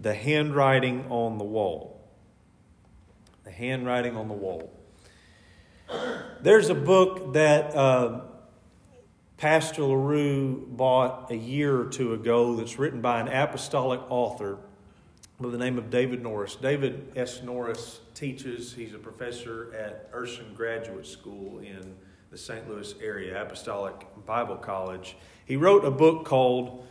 The 0.00 0.14
Handwriting 0.14 1.06
on 1.10 1.36
the 1.36 1.44
Wall. 1.44 2.00
The 3.44 3.50
Handwriting 3.50 4.16
on 4.16 4.28
the 4.28 4.34
Wall. 4.34 4.72
There's 6.40 6.70
a 6.70 6.74
book 6.74 7.34
that 7.34 7.76
uh, 7.76 8.22
Pastor 9.36 9.82
LaRue 9.82 10.66
bought 10.70 11.30
a 11.30 11.36
year 11.36 11.78
or 11.78 11.84
two 11.86 12.14
ago 12.14 12.56
that's 12.56 12.78
written 12.78 13.02
by 13.02 13.20
an 13.20 13.28
apostolic 13.28 14.00
author 14.08 14.58
by 15.38 15.50
the 15.50 15.58
name 15.58 15.76
of 15.76 15.90
David 15.90 16.22
Norris. 16.22 16.56
David 16.56 17.12
S. 17.16 17.42
Norris 17.42 18.00
teaches, 18.14 18.72
he's 18.72 18.94
a 18.94 18.98
professor 18.98 19.74
at 19.74 20.10
Urshan 20.12 20.54
Graduate 20.54 21.06
School 21.06 21.58
in 21.58 21.94
the 22.30 22.38
St. 22.38 22.68
Louis 22.68 22.94
area, 23.02 23.42
Apostolic 23.42 24.06
Bible 24.24 24.56
College. 24.56 25.16
He 25.44 25.56
wrote 25.56 25.84
a 25.84 25.90
book 25.90 26.24
called 26.24 26.86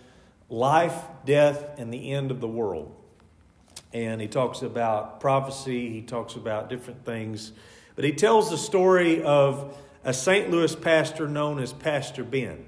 Life, 0.49 0.95
Death, 1.25 1.79
and 1.79 1.93
the 1.93 2.11
End 2.11 2.29
of 2.29 2.39
the 2.39 2.47
World. 2.47 2.98
And 3.91 4.21
he 4.21 4.27
talks 4.27 4.61
about 4.61 5.19
prophecy, 5.19 5.89
he 5.89 6.01
talks 6.01 6.35
about 6.35 6.69
different 6.69 7.05
things. 7.05 7.53
But 7.95 8.05
he 8.05 8.13
tells 8.13 8.49
the 8.49 8.57
story 8.57 9.23
of 9.23 9.77
a 10.03 10.13
St. 10.13 10.49
Louis 10.49 10.75
pastor 10.75 11.27
known 11.27 11.59
as 11.59 11.73
Pastor 11.73 12.23
Ben. 12.23 12.65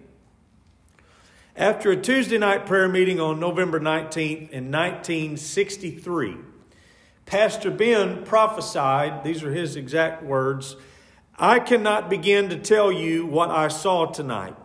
After 1.55 1.91
a 1.91 1.97
Tuesday 1.97 2.37
night 2.37 2.65
prayer 2.65 2.87
meeting 2.87 3.19
on 3.19 3.39
November 3.39 3.79
19th 3.79 4.49
in 4.49 4.71
1963, 4.71 6.37
Pastor 7.25 7.71
Ben 7.71 8.23
prophesied, 8.23 9.23
these 9.23 9.43
are 9.43 9.53
his 9.53 9.75
exact 9.75 10.23
words 10.23 10.75
I 11.37 11.59
cannot 11.59 12.09
begin 12.09 12.49
to 12.49 12.57
tell 12.57 12.91
you 12.91 13.25
what 13.25 13.49
I 13.49 13.67
saw 13.67 14.05
tonight. 14.05 14.55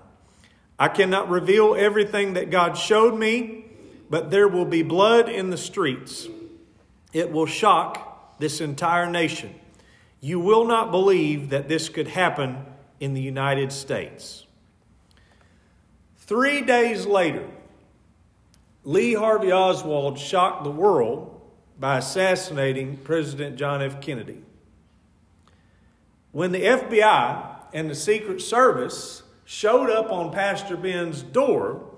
I 0.78 0.88
cannot 0.88 1.30
reveal 1.30 1.74
everything 1.74 2.34
that 2.34 2.50
God 2.50 2.76
showed 2.76 3.18
me, 3.18 3.64
but 4.10 4.30
there 4.30 4.46
will 4.46 4.66
be 4.66 4.82
blood 4.82 5.28
in 5.28 5.48
the 5.48 5.56
streets. 5.56 6.28
It 7.16 7.32
will 7.32 7.46
shock 7.46 8.38
this 8.38 8.60
entire 8.60 9.10
nation. 9.10 9.54
You 10.20 10.38
will 10.38 10.66
not 10.66 10.90
believe 10.90 11.48
that 11.48 11.66
this 11.66 11.88
could 11.88 12.08
happen 12.08 12.66
in 13.00 13.14
the 13.14 13.22
United 13.22 13.72
States. 13.72 14.44
Three 16.18 16.60
days 16.60 17.06
later, 17.06 17.48
Lee 18.84 19.14
Harvey 19.14 19.50
Oswald 19.50 20.18
shocked 20.18 20.62
the 20.62 20.70
world 20.70 21.40
by 21.80 21.96
assassinating 21.96 22.98
President 22.98 23.56
John 23.56 23.80
F. 23.80 23.98
Kennedy. 24.02 24.42
When 26.32 26.52
the 26.52 26.64
FBI 26.64 27.60
and 27.72 27.88
the 27.88 27.94
Secret 27.94 28.42
Service 28.42 29.22
showed 29.46 29.88
up 29.88 30.12
on 30.12 30.34
Pastor 30.34 30.76
Ben's 30.76 31.22
door 31.22 31.95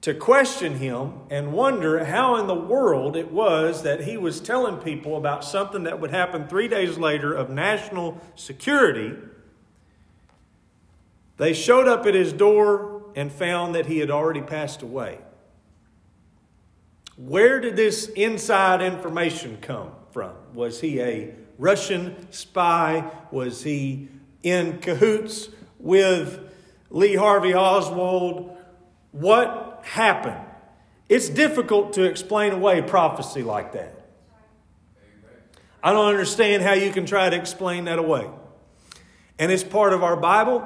to 0.00 0.14
question 0.14 0.74
him 0.76 1.12
and 1.28 1.52
wonder 1.52 2.04
how 2.04 2.36
in 2.36 2.46
the 2.46 2.54
world 2.54 3.16
it 3.16 3.32
was 3.32 3.82
that 3.82 4.02
he 4.02 4.16
was 4.16 4.40
telling 4.40 4.76
people 4.76 5.16
about 5.16 5.44
something 5.44 5.82
that 5.84 6.00
would 6.00 6.10
happen 6.10 6.46
three 6.46 6.68
days 6.68 6.96
later 6.96 7.34
of 7.34 7.50
national 7.50 8.20
security, 8.36 9.16
they 11.36 11.52
showed 11.52 11.88
up 11.88 12.06
at 12.06 12.14
his 12.14 12.32
door 12.32 13.02
and 13.16 13.32
found 13.32 13.74
that 13.74 13.86
he 13.86 13.98
had 13.98 14.10
already 14.10 14.42
passed 14.42 14.82
away. 14.82 15.18
Where 17.16 17.60
did 17.60 17.74
this 17.74 18.06
inside 18.10 18.80
information 18.80 19.58
come 19.60 19.90
from? 20.12 20.32
Was 20.54 20.80
he 20.80 21.00
a 21.00 21.34
Russian 21.58 22.30
spy? 22.30 23.10
Was 23.32 23.64
he 23.64 24.08
in 24.44 24.78
cahoots 24.78 25.48
with 25.80 26.40
Lee 26.90 27.16
Harvey 27.16 27.54
Oswald? 27.54 28.56
What 29.10 29.67
happened? 29.82 30.40
It's 31.08 31.28
difficult 31.28 31.94
to 31.94 32.04
explain 32.04 32.52
away 32.52 32.82
prophecy 32.82 33.42
like 33.42 33.72
that. 33.72 33.94
I 35.82 35.92
don't 35.92 36.08
understand 36.08 36.62
how 36.62 36.72
you 36.72 36.90
can 36.90 37.06
try 37.06 37.30
to 37.30 37.36
explain 37.36 37.84
that 37.84 37.98
away. 37.98 38.28
And 39.38 39.52
it's 39.52 39.64
part 39.64 39.92
of 39.92 40.02
our 40.02 40.16
Bible. 40.16 40.62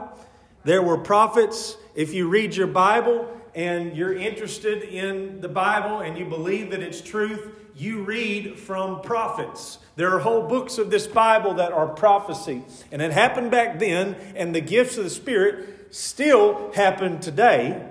There 0.65 0.83
were 0.83 0.99
prophets. 0.99 1.77
If 1.95 2.15
you 2.15 2.29
read 2.29 2.57
your 2.57 2.67
Bible 2.67 3.29
and 3.55 3.97
you're 3.97 4.15
interested 4.15 4.83
in 4.83 5.41
the 5.41 5.49
Bible 5.49 6.01
and 6.01 6.17
you 6.17 6.25
believe 6.25 6.71
that 6.71 6.81
it's 6.81 7.03
truth, 7.03 7.55
you 7.77 8.03
read 8.03 8.59
from 8.59 9.03
prophets. 9.03 9.79
There 9.97 10.15
are 10.15 10.19
whole 10.19 10.49
books 10.49 10.79
of 10.79 10.91
this 10.91 11.07
Bible 11.07 11.55
that 11.55 11.73
are 11.73 11.87
prophecy. 11.87 12.63
And 12.91 13.03
it 13.03 13.13
happened 13.13 13.51
back 13.51 13.79
then, 13.79 14.17
and 14.35 14.55
the 14.55 14.61
gifts 14.61 14.97
of 14.97 15.05
the 15.05 15.11
Spirit 15.11 15.95
still 15.95 16.73
happen 16.73 17.21
today. 17.21 17.87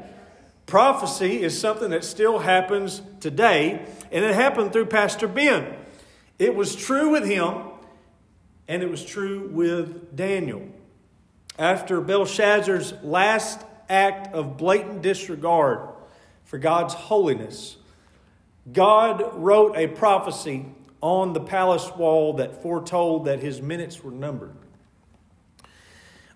Prophecy 0.72 1.44
is 1.44 1.59
something 1.59 1.90
that 1.90 2.06
still 2.06 2.40
happens 2.40 3.02
today, 3.20 3.86
and 4.09 4.24
it 4.24 4.34
happened 4.34 4.72
through 4.72 4.86
Pastor 4.86 5.28
Ben. 5.28 5.76
It 6.40 6.56
was 6.56 6.78
true 6.78 7.09
with 7.09 7.26
him, 7.26 7.58
and 8.70 8.81
it 8.81 8.90
was 8.90 9.04
true 9.04 9.50
with 9.52 10.16
Daniel. 10.16 10.66
After 11.60 12.00
Belshazzar's 12.00 12.94
last 13.04 13.60
act 13.90 14.34
of 14.34 14.56
blatant 14.56 15.02
disregard 15.02 15.90
for 16.46 16.58
God's 16.58 16.94
holiness, 16.94 17.76
God 18.72 19.30
wrote 19.34 19.76
a 19.76 19.88
prophecy 19.88 20.68
on 21.02 21.34
the 21.34 21.42
palace 21.42 21.94
wall 21.98 22.36
that 22.36 22.64
foretold 22.64 23.26
that 23.26 23.42
his 23.42 23.62
minutes 23.62 24.02
were 24.02 24.12
numbered. 24.12 24.56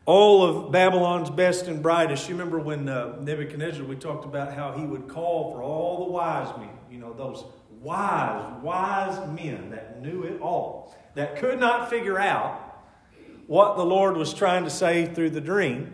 All 0.06 0.44
of 0.44 0.72
Babylon's 0.72 1.32
best 1.32 1.66
and 1.68 1.82
brightest. 1.82 2.30
You 2.30 2.36
remember 2.36 2.60
when 2.60 2.88
uh, 2.88 3.18
Nebuchadnezzar, 3.22 3.84
we 3.84 3.96
talked 3.96 4.26
about 4.26 4.54
how 4.54 4.72
he 4.74 4.86
would 4.86 5.08
call 5.08 5.52
for 5.52 5.64
all 5.64 6.06
the 6.06 6.12
wise 6.12 6.56
men, 6.60 6.70
you 6.92 7.00
know, 7.00 7.14
those 7.14 7.44
wise, 7.82 8.62
wise 8.62 9.28
men 9.30 9.72
that 9.72 10.02
knew 10.02 10.24
it 10.24 10.40
all, 10.42 10.96
that 11.16 11.38
could 11.38 11.60
not 11.60 11.90
figure 11.90 12.20
out 12.20 12.84
what 13.48 13.78
the 13.78 13.86
Lord 13.86 14.18
was 14.18 14.34
trying 14.34 14.64
to 14.64 14.70
say 14.70 15.06
through 15.06 15.32
the 15.32 15.42
dream. 15.42 15.94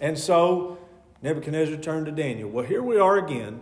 And 0.00 0.18
so 0.18 0.78
Nebuchadnezzar 1.22 1.76
turned 1.76 2.06
to 2.06 2.12
Daniel. 2.12 2.48
Well, 2.48 2.64
here 2.64 2.82
we 2.82 2.98
are 2.98 3.18
again. 3.18 3.60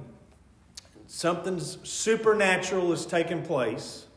Something 1.06 1.58
supernatural 1.58 2.92
is 2.92 3.06
taking 3.06 3.42
place. 3.42 4.07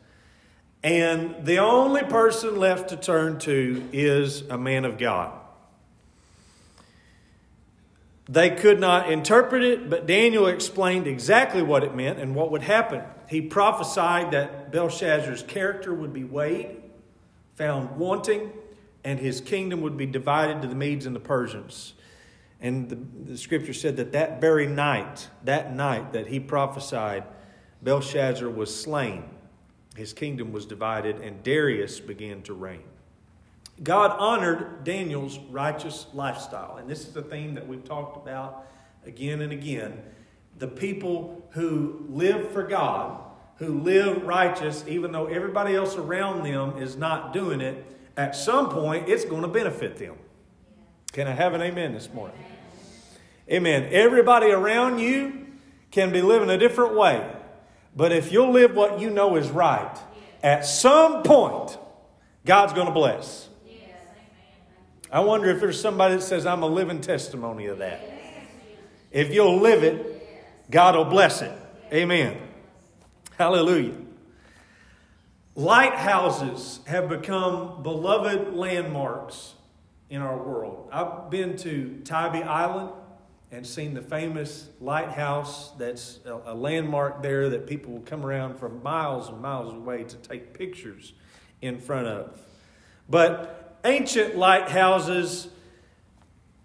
And 0.84 1.46
the 1.46 1.60
only 1.60 2.02
person 2.04 2.58
left 2.58 2.90
to 2.90 2.98
turn 2.98 3.38
to 3.40 3.88
is 3.94 4.42
a 4.50 4.58
man 4.58 4.86
of 4.86 4.98
God. 4.98 5.38
They 8.28 8.50
could 8.50 8.80
not 8.80 9.12
interpret 9.12 9.62
it, 9.62 9.90
but 9.90 10.08
Daniel 10.08 10.48
explained 10.48 11.06
exactly 11.06 11.62
what 11.62 11.84
it 11.84 11.94
meant 11.94 12.18
and 12.18 12.34
what 12.34 12.50
would 12.52 12.64
happen. 12.64 13.02
He 13.28 13.42
prophesied 13.42 14.32
that 14.32 14.72
Belshazzar's 14.72 15.44
character 15.44 15.94
would 15.94 16.14
be 16.14 16.24
weighed, 16.24 16.82
found 17.56 17.98
wanting, 17.98 18.52
and 19.04 19.20
his 19.20 19.42
kingdom 19.42 19.82
would 19.82 19.98
be 19.98 20.06
divided 20.06 20.62
to 20.62 20.68
the 20.68 20.76
Medes 20.76 21.06
and 21.06 21.16
the 21.16 21.20
Persians. 21.20 21.94
And 22.62 22.90
the, 22.90 23.32
the 23.32 23.38
scripture 23.38 23.74
said 23.74 23.98
that 23.98 24.12
that 24.14 24.40
very 24.40 24.68
night, 24.68 25.28
that 25.44 25.74
night 25.74 26.14
that 26.14 26.28
he 26.28 26.40
prophesied, 26.40 27.24
Belshazzar 27.82 28.50
was 28.50 28.74
slain. 28.74 29.26
His 29.96 30.14
kingdom 30.14 30.52
was 30.52 30.66
divided, 30.66 31.18
and 31.18 31.44
Darius 31.44 32.00
began 32.00 32.42
to 32.44 32.54
reign. 32.54 32.84
God 33.84 34.12
honored 34.20 34.84
Daniel's 34.84 35.40
righteous 35.50 36.06
lifestyle. 36.14 36.78
And 36.78 36.90
this 36.90 37.08
is 37.08 37.16
a 37.16 37.22
theme 37.22 37.56
that 37.56 37.68
we've 37.68 37.84
talked 37.84 38.16
about 38.16 38.68
again 39.06 39.42
and 39.42 39.52
again. 39.52 40.02
The 40.60 40.68
people 40.68 41.44
who 41.52 42.06
live 42.10 42.52
for 42.52 42.64
God, 42.64 43.20
who 43.58 43.80
live 43.80 44.24
righteous, 44.24 44.86
even 44.88 45.12
though 45.12 45.26
everybody 45.26 45.76
else 45.76 45.96
around 45.96 46.44
them 46.44 46.78
is 46.78 46.96
not 46.96 47.34
doing 47.34 47.60
it, 47.60 47.84
at 48.16 48.36
some 48.36 48.70
point 48.70 49.10
it's 49.10 49.26
going 49.26 49.42
to 49.42 49.48
benefit 49.48 49.98
them. 49.98 50.16
Can 51.12 51.28
I 51.28 51.32
have 51.32 51.54
an 51.54 51.62
amen 51.62 51.94
this 51.94 52.14
morning? 52.14 52.38
Amen. 53.50 53.90
Everybody 53.92 54.52
around 54.52 55.00
you 55.00 55.48
can 55.90 56.12
be 56.12 56.22
living 56.22 56.50
a 56.50 56.58
different 56.58 56.96
way. 56.96 57.28
But 57.96 58.12
if 58.12 58.32
you'll 58.32 58.52
live 58.52 58.76
what 58.76 59.00
you 59.00 59.10
know 59.10 59.36
is 59.36 59.50
right, 59.50 59.98
at 60.44 60.66
some 60.66 61.24
point, 61.24 61.78
God's 62.46 62.74
going 62.74 62.88
to 62.88 62.94
bless. 62.94 63.50
I 65.12 65.20
wonder 65.20 65.50
if 65.50 65.60
there's 65.60 65.80
somebody 65.80 66.16
that 66.16 66.22
says, 66.22 66.46
I'm 66.46 66.64
a 66.64 66.68
living 66.68 67.02
testimony 67.02 67.66
of 67.66 67.80
that. 67.80 68.02
If 69.12 69.34
you'll 69.34 69.60
live 69.60 69.84
it, 69.84 70.70
God 70.72 70.96
will 70.96 71.06
bless 71.06 71.42
it. 71.42 71.52
Amen. 71.92 72.38
Hallelujah. 73.38 73.96
Lighthouses 75.56 76.80
have 76.88 77.10
become 77.10 77.84
beloved 77.84 78.54
landmarks 78.54 79.56
in 80.10 80.22
our 80.22 80.38
world. 80.38 80.88
I've 80.94 81.30
been 81.30 81.58
to 81.58 82.00
Tybee 82.06 82.44
Island 82.44 82.92
and 83.52 83.68
seen 83.68 83.94
the 83.94 84.02
famous 84.02 84.70
lighthouse 84.80 85.72
that's 85.72 86.20
a, 86.26 86.54
landmark 86.54 87.22
there 87.22 87.50
that 87.50 87.68
people 87.68 87.92
will 87.92 88.02
come 88.02 88.26
around 88.26 88.58
from 88.58 88.82
miles 88.82 89.28
and 89.28 89.42
miles 89.42 89.74
away 89.74 90.06
to 90.06 90.16
take 90.18 90.54
pictures 90.54 91.14
in 91.62 91.80
front 91.80 92.08
of. 92.08 92.40
But 93.10 93.78
ancient 93.84 94.38
lighthouses 94.38 95.50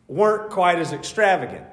weren't 0.07 0.51
quite 0.51 0.79
as 0.79 0.93
extravagant. 0.93 1.67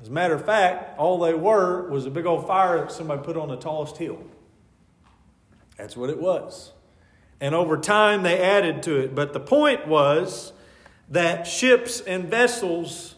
As 0.00 0.08
a 0.08 0.12
matter 0.12 0.34
of 0.34 0.46
fact, 0.46 0.96
all 0.98 1.18
they 1.18 1.34
were 1.34 1.90
was 1.90 2.06
a 2.06 2.10
big 2.10 2.24
old 2.24 2.46
fire 2.46 2.78
that 2.78 2.92
somebody 2.92 3.22
put 3.22 3.36
on 3.36 3.48
the 3.48 3.56
tallest 3.56 3.96
hill. 3.96 4.24
That's 5.76 5.96
what 5.96 6.08
it 6.08 6.20
was. 6.20 6.72
And 7.40 7.54
over 7.54 7.76
time, 7.76 8.22
they 8.22 8.38
added 8.40 8.82
to 8.84 8.96
it. 8.96 9.14
But 9.14 9.32
the 9.32 9.40
point 9.40 9.88
was 9.88 10.52
that 11.08 11.46
ships 11.46 12.00
and 12.00 12.28
vessels 12.28 13.16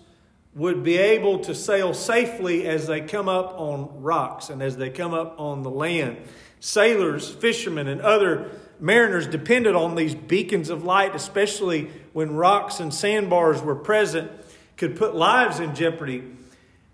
would 0.55 0.83
be 0.83 0.99
able 0.99 1.39
to 1.39 1.55
sail 1.55 1.95
safely 1.95 2.67
as 2.67 2.87
they 2.87 3.01
come 3.01 3.29
up 3.29 3.55
on 3.59 4.03
rocks 4.03 4.51
and 4.51 4.63
as 4.63 4.77
they 4.77 4.91
come 4.91 5.15
up 5.15 5.35
on 5.39 5.63
the 5.63 5.71
land. 5.71 6.19
Sailors, 6.61 7.29
fishermen, 7.29 7.89
and 7.89 8.01
other 8.03 8.51
mariners 8.79 9.27
depended 9.27 9.75
on 9.75 9.95
these 9.95 10.15
beacons 10.15 10.69
of 10.69 10.85
light, 10.85 11.15
especially 11.15 11.91
when 12.13 12.35
rocks 12.35 12.81
and 12.81 12.93
sandbars 12.93 13.63
were 13.63 13.75
present, 13.75 14.31
could 14.77 14.97
put 14.97 15.15
lives 15.15 15.59
in 15.59 15.75
jeopardy. 15.75 16.23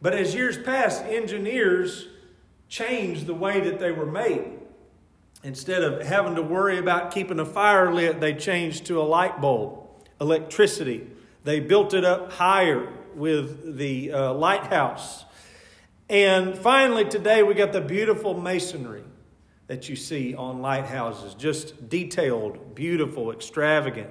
But 0.01 0.15
as 0.15 0.35
years 0.35 0.57
passed, 0.57 1.03
engineers 1.05 2.07
changed 2.69 3.27
the 3.27 3.35
way 3.35 3.61
that 3.61 3.81
they 3.81 3.91
were 3.91 4.07
made. 4.07 4.53
Instead 5.43 5.83
of 5.83 6.07
having 6.07 6.35
to 6.37 6.43
worry 6.43 6.79
about 6.79 7.11
keeping 7.11 7.41
a 7.41 7.45
fire 7.45 7.93
lit, 7.93 8.21
they 8.21 8.35
changed 8.35 8.87
to 8.87 9.01
a 9.01 9.03
light 9.03 9.41
bulb, 9.41 9.81
electricity. 10.21 11.09
They 11.45 11.61
built 11.61 11.95
it 11.95 12.05
up 12.05 12.33
higher 12.33 12.93
with 13.19 13.77
the 13.77 14.13
uh, 14.13 14.33
lighthouse. 14.33 15.25
And 16.09 16.57
finally, 16.57 17.05
today 17.05 17.43
we 17.43 17.55
got 17.55 17.73
the 17.73 17.81
beautiful 17.81 18.41
masonry 18.41 19.03
that 19.67 19.89
you 19.89 19.97
see 19.97 20.35
on 20.35 20.63
lighthouses, 20.63 21.35
just 21.35 21.91
detailed, 21.91 22.75
beautiful, 22.75 23.31
extravagant. 23.31 24.09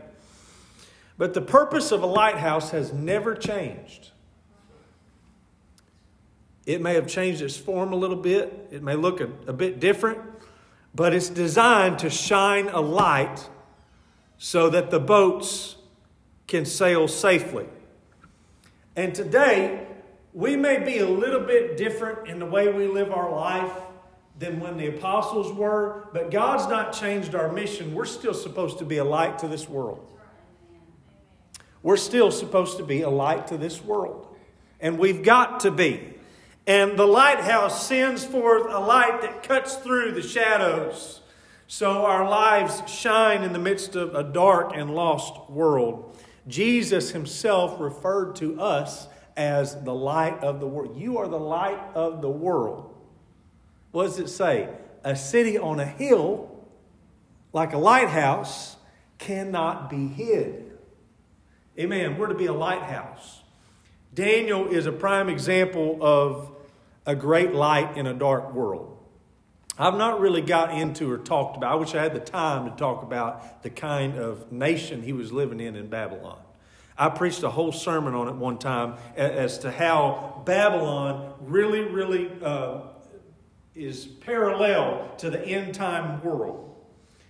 But 1.18 1.34
the 1.34 1.42
purpose 1.42 1.92
of 1.92 2.04
a 2.04 2.06
lighthouse 2.06 2.70
has 2.70 2.94
never 2.94 3.34
changed. 3.34 4.12
It 6.68 6.82
may 6.82 6.94
have 6.94 7.08
changed 7.08 7.42
its 7.42 7.58
form 7.58 7.94
a 7.94 7.96
little 7.96 8.18
bit, 8.18 8.68
it 8.72 8.84
may 8.84 8.96
look 8.96 9.20
a, 9.20 9.30
a 9.48 9.54
bit 9.54 9.80
different, 9.80 10.20
but 10.94 11.14
it's 11.14 11.30
designed 11.30 12.00
to 12.00 12.10
shine 12.10 12.68
a 12.68 12.82
light 12.82 13.50
so 14.38 14.70
that 14.70 14.92
the 14.92 15.00
boats 15.00 15.78
can 16.46 16.66
sail 16.66 17.08
safely. 17.08 17.66
And 18.98 19.14
today, 19.14 19.86
we 20.34 20.56
may 20.56 20.84
be 20.84 20.98
a 20.98 21.08
little 21.08 21.42
bit 21.42 21.78
different 21.78 22.28
in 22.28 22.40
the 22.40 22.48
way 22.48 22.74
we 22.74 22.88
live 22.88 23.12
our 23.12 23.32
life 23.32 23.72
than 24.40 24.60
when 24.60 24.76
the 24.78 24.88
apostles 24.88 25.54
were, 25.54 26.08
but 26.14 26.32
God's 26.32 26.68
not 26.68 26.94
changed 26.94 27.36
our 27.36 27.52
mission. 27.52 27.94
We're 27.94 28.06
still 28.06 28.34
supposed 28.34 28.80
to 28.80 28.86
be 28.86 28.98
a 28.98 29.04
light 29.04 29.38
to 29.40 29.48
this 29.48 29.70
world. 29.70 30.12
We're 31.84 31.98
still 31.98 32.32
supposed 32.32 32.78
to 32.78 32.84
be 32.84 33.04
a 33.04 33.10
light 33.10 33.48
to 33.48 33.58
this 33.58 33.84
world. 33.84 34.36
And 34.80 34.98
we've 34.98 35.22
got 35.24 35.60
to 35.60 35.70
be. 35.70 36.16
And 36.66 36.98
the 36.98 37.06
lighthouse 37.06 37.88
sends 37.88 38.26
forth 38.26 38.66
a 38.68 38.80
light 38.80 39.22
that 39.22 39.44
cuts 39.44 39.76
through 39.76 40.14
the 40.14 40.24
shadows 40.24 41.22
so 41.68 42.04
our 42.04 42.28
lives 42.28 42.82
shine 42.90 43.44
in 43.44 43.54
the 43.54 43.60
midst 43.60 43.96
of 43.96 44.16
a 44.16 44.24
dark 44.24 44.72
and 44.74 44.96
lost 44.96 45.52
world. 45.52 46.18
Jesus 46.48 47.12
himself 47.12 47.80
referred 47.80 48.36
to 48.38 48.62
us 48.62 49.08
as 49.36 49.82
the 49.84 49.94
light 49.94 50.40
of 50.40 50.60
the 50.60 50.68
world. 50.68 50.98
You 50.98 51.18
are 51.20 51.28
the 51.28 51.40
light 51.40 51.80
of 51.94 52.22
the 52.22 52.30
world. 52.30 52.94
What 53.92 54.04
does 54.04 54.20
it 54.20 54.30
say? 54.30 54.70
A 55.04 55.16
city 55.16 55.58
on 55.58 55.80
a 55.80 55.86
hill, 55.86 56.66
like 57.54 57.74
a 57.74 57.78
lighthouse, 57.78 58.76
cannot 59.18 59.90
be 59.90 60.08
hid. 60.08 60.78
Amen. 61.80 62.18
We're 62.18 62.28
to 62.28 62.36
be 62.36 62.48
a 62.48 62.54
lighthouse. 62.54 63.42
Daniel 64.14 64.68
is 64.68 64.86
a 64.88 64.92
prime 64.92 65.30
example 65.30 66.00
of 66.02 66.52
a 67.06 67.16
great 67.16 67.54
light 67.54 67.98
in 67.98 68.08
a 68.08 68.14
dark 68.14 68.54
world. 68.54 68.97
I've 69.80 69.98
not 69.98 70.20
really 70.20 70.42
got 70.42 70.74
into 70.74 71.12
or 71.12 71.18
talked 71.18 71.58
about, 71.58 71.74
I 71.74 71.76
wish 71.76 71.94
I 71.94 72.02
had 72.02 72.14
the 72.14 72.20
time 72.20 72.70
to 72.70 72.76
talk 72.76 73.04
about 73.04 73.62
the 73.62 73.70
kind 73.70 74.18
of 74.18 74.52
nation 74.52 75.04
he 75.04 75.14
was 75.14 75.32
living 75.32 75.60
in 75.60 75.76
in 75.76 75.88
Babylon. 75.88 76.40
I 76.98 77.10
preached 77.10 77.44
a 77.44 77.50
whole 77.50 77.72
sermon 77.72 78.16
on 78.16 78.28
it 78.28 78.36
one 78.36 78.58
time 78.58 78.96
as 79.16 79.60
to 79.60 79.72
how 79.72 80.42
Babylon 80.46 81.34
really, 81.42 81.82
really 81.82 82.32
uh, 82.44 82.80
is 83.76 84.08
parallel 84.08 85.12
to 85.20 85.30
the 85.30 85.46
end 85.46 85.76
time 85.76 86.24
world 86.24 86.76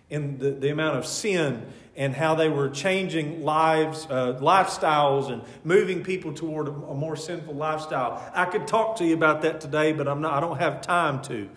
in 0.09 0.37
the, 0.37 0.51
the 0.51 0.69
amount 0.69 0.97
of 0.97 1.05
sin 1.05 1.65
and 1.97 2.13
how 2.13 2.35
they 2.35 2.47
were 2.47 2.69
changing 2.69 3.43
lives, 3.43 4.07
uh, 4.09 4.37
lifestyles, 4.39 5.29
and 5.29 5.41
moving 5.65 6.01
people 6.01 6.31
toward 6.31 6.69
a, 6.69 6.71
a 6.71 6.93
more 6.93 7.17
sinful 7.17 7.55
lifestyle. 7.55 8.23
I 8.33 8.45
could 8.45 8.67
talk 8.67 8.97
to 8.97 9.05
you 9.05 9.15
about 9.15 9.41
that 9.41 9.59
today, 9.59 9.91
but 9.91 10.07
I'm 10.07 10.21
not. 10.21 10.33
I 10.33 10.39
don't 10.39 10.59
have 10.59 10.81
time 10.81 11.21
to. 11.23 11.49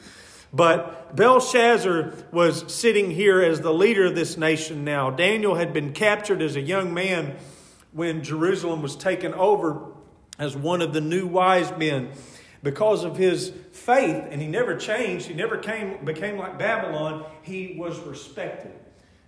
But 0.53 1.15
Belshazzar 1.15 2.13
was 2.33 2.73
sitting 2.73 3.11
here 3.11 3.41
as 3.41 3.61
the 3.61 3.73
leader 3.73 4.07
of 4.07 4.15
this 4.15 4.37
nation 4.37 4.85
now. 4.85 5.11
Daniel 5.11 5.55
had 5.55 5.73
been 5.73 5.93
captured 5.93 6.43
as 6.43 6.57
a 6.57 6.61
young 6.61 6.93
man 6.93 7.37
when 7.93 8.23
Jerusalem 8.23 8.83
was 8.83 8.97
taken 8.97 9.33
over 9.35 9.93
as 10.39 10.57
one 10.57 10.83
of 10.83 10.93
the 10.93 11.01
new 11.01 11.27
wise 11.27 11.71
men. 11.77 12.11
Because 12.63 13.05
of 13.05 13.17
his 13.17 13.53
faith 13.73 14.25
and 14.31 14.41
he 14.41 14.47
never 14.47 14.77
changed 14.77 15.27
he 15.27 15.35
never 15.35 15.57
came 15.57 16.05
became 16.05 16.37
like 16.37 16.59
babylon 16.59 17.25
he 17.43 17.77
was 17.79 17.99
respected. 18.01 18.73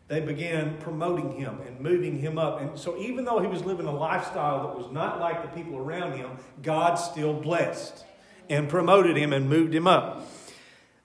They 0.08 0.20
began 0.20 0.76
promoting 0.78 1.32
him 1.32 1.60
and 1.66 1.80
moving 1.80 2.18
him 2.18 2.36
up. 2.36 2.60
And 2.60 2.78
so 2.78 2.98
even 2.98 3.24
though 3.24 3.38
he 3.38 3.46
was 3.46 3.64
living 3.64 3.86
a 3.86 3.94
lifestyle 3.94 4.68
that 4.68 4.76
was 4.76 4.92
not 4.92 5.18
like 5.18 5.40
the 5.42 5.48
people 5.56 5.78
around 5.78 6.18
him 6.18 6.32
god 6.62 6.96
still 6.96 7.32
blessed 7.32 8.04
and 8.50 8.68
promoted 8.68 9.16
him 9.16 9.32
and 9.32 9.48
moved 9.48 9.74
him 9.74 9.86
up 9.86 10.26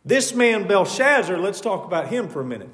this 0.07 0.33
man, 0.33 0.67
Belshazzar, 0.67 1.37
let's 1.37 1.59
talk 1.59 1.85
about 1.85 2.07
him 2.07 2.29
for 2.29 2.39
a 2.41 2.45
minute. 2.45 2.69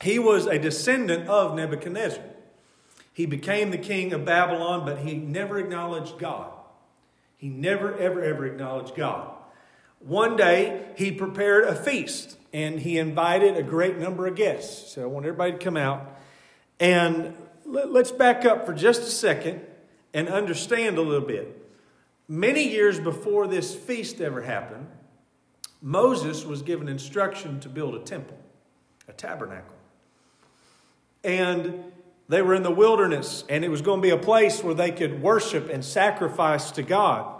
He 0.00 0.18
was 0.18 0.46
a 0.46 0.58
descendant 0.58 1.28
of 1.28 1.56
Nebuchadnezzar. 1.56 2.22
He 3.12 3.26
became 3.26 3.70
the 3.70 3.78
king 3.78 4.12
of 4.12 4.24
Babylon, 4.24 4.84
but 4.86 4.98
he 4.98 5.14
never 5.14 5.58
acknowledged 5.58 6.18
God. 6.18 6.52
He 7.36 7.48
never, 7.48 7.96
ever, 7.98 8.22
ever 8.22 8.46
acknowledged 8.46 8.94
God. 8.94 9.28
One 9.98 10.36
day, 10.36 10.86
he 10.96 11.10
prepared 11.10 11.64
a 11.64 11.74
feast 11.74 12.36
and 12.52 12.78
he 12.78 12.98
invited 12.98 13.56
a 13.56 13.62
great 13.62 13.98
number 13.98 14.26
of 14.26 14.36
guests. 14.36 14.92
So 14.92 15.02
I 15.02 15.06
want 15.06 15.26
everybody 15.26 15.52
to 15.52 15.58
come 15.58 15.76
out. 15.76 16.16
And 16.78 17.34
let's 17.64 18.12
back 18.12 18.44
up 18.44 18.66
for 18.66 18.72
just 18.72 19.02
a 19.02 19.10
second 19.10 19.62
and 20.14 20.28
understand 20.28 20.98
a 20.98 21.02
little 21.02 21.26
bit. 21.26 21.58
Many 22.28 22.68
years 22.68 23.00
before 23.00 23.46
this 23.46 23.74
feast 23.74 24.20
ever 24.20 24.42
happened, 24.42 24.86
Moses 25.82 26.44
was 26.44 26.62
given 26.62 26.88
instruction 26.88 27.58
to 27.60 27.68
build 27.68 27.96
a 27.96 27.98
temple, 27.98 28.38
a 29.08 29.12
tabernacle. 29.12 29.74
And 31.24 31.92
they 32.28 32.40
were 32.40 32.54
in 32.54 32.62
the 32.62 32.70
wilderness, 32.70 33.44
and 33.48 33.64
it 33.64 33.68
was 33.68 33.82
going 33.82 34.00
to 34.00 34.02
be 34.02 34.10
a 34.10 34.16
place 34.16 34.62
where 34.62 34.74
they 34.74 34.92
could 34.92 35.20
worship 35.20 35.68
and 35.68 35.84
sacrifice 35.84 36.70
to 36.72 36.82
God. 36.82 37.34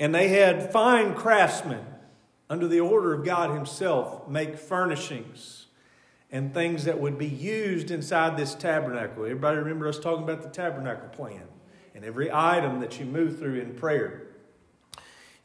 And 0.00 0.14
they 0.14 0.28
had 0.28 0.72
fine 0.72 1.14
craftsmen 1.14 1.84
under 2.48 2.66
the 2.66 2.80
order 2.80 3.12
of 3.12 3.24
God 3.24 3.50
Himself 3.50 4.26
make 4.28 4.58
furnishings 4.58 5.66
and 6.30 6.52
things 6.52 6.84
that 6.84 7.00
would 7.00 7.18
be 7.18 7.26
used 7.26 7.90
inside 7.90 8.36
this 8.36 8.54
tabernacle. 8.54 9.24
Everybody 9.24 9.58
remember 9.58 9.88
us 9.88 9.98
talking 9.98 10.24
about 10.24 10.42
the 10.42 10.48
tabernacle 10.48 11.08
plan 11.08 11.44
and 11.94 12.04
every 12.04 12.30
item 12.32 12.80
that 12.80 12.98
you 12.98 13.06
move 13.06 13.38
through 13.38 13.60
in 13.60 13.74
prayer. 13.74 14.26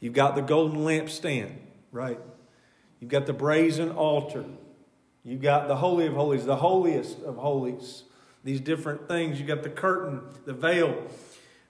You've 0.00 0.12
got 0.14 0.34
the 0.34 0.42
golden 0.42 0.80
lampstand 0.80 1.56
right? 1.94 2.18
You've 3.00 3.10
got 3.10 3.24
the 3.26 3.32
brazen 3.32 3.92
altar. 3.92 4.44
You've 5.22 5.40
got 5.40 5.68
the 5.68 5.76
Holy 5.76 6.06
of 6.06 6.14
Holies, 6.14 6.44
the 6.44 6.56
holiest 6.56 7.20
of 7.22 7.36
holies. 7.36 8.02
These 8.42 8.60
different 8.60 9.08
things. 9.08 9.38
You've 9.38 9.48
got 9.48 9.62
the 9.62 9.70
curtain, 9.70 10.20
the 10.44 10.52
veil. 10.52 11.06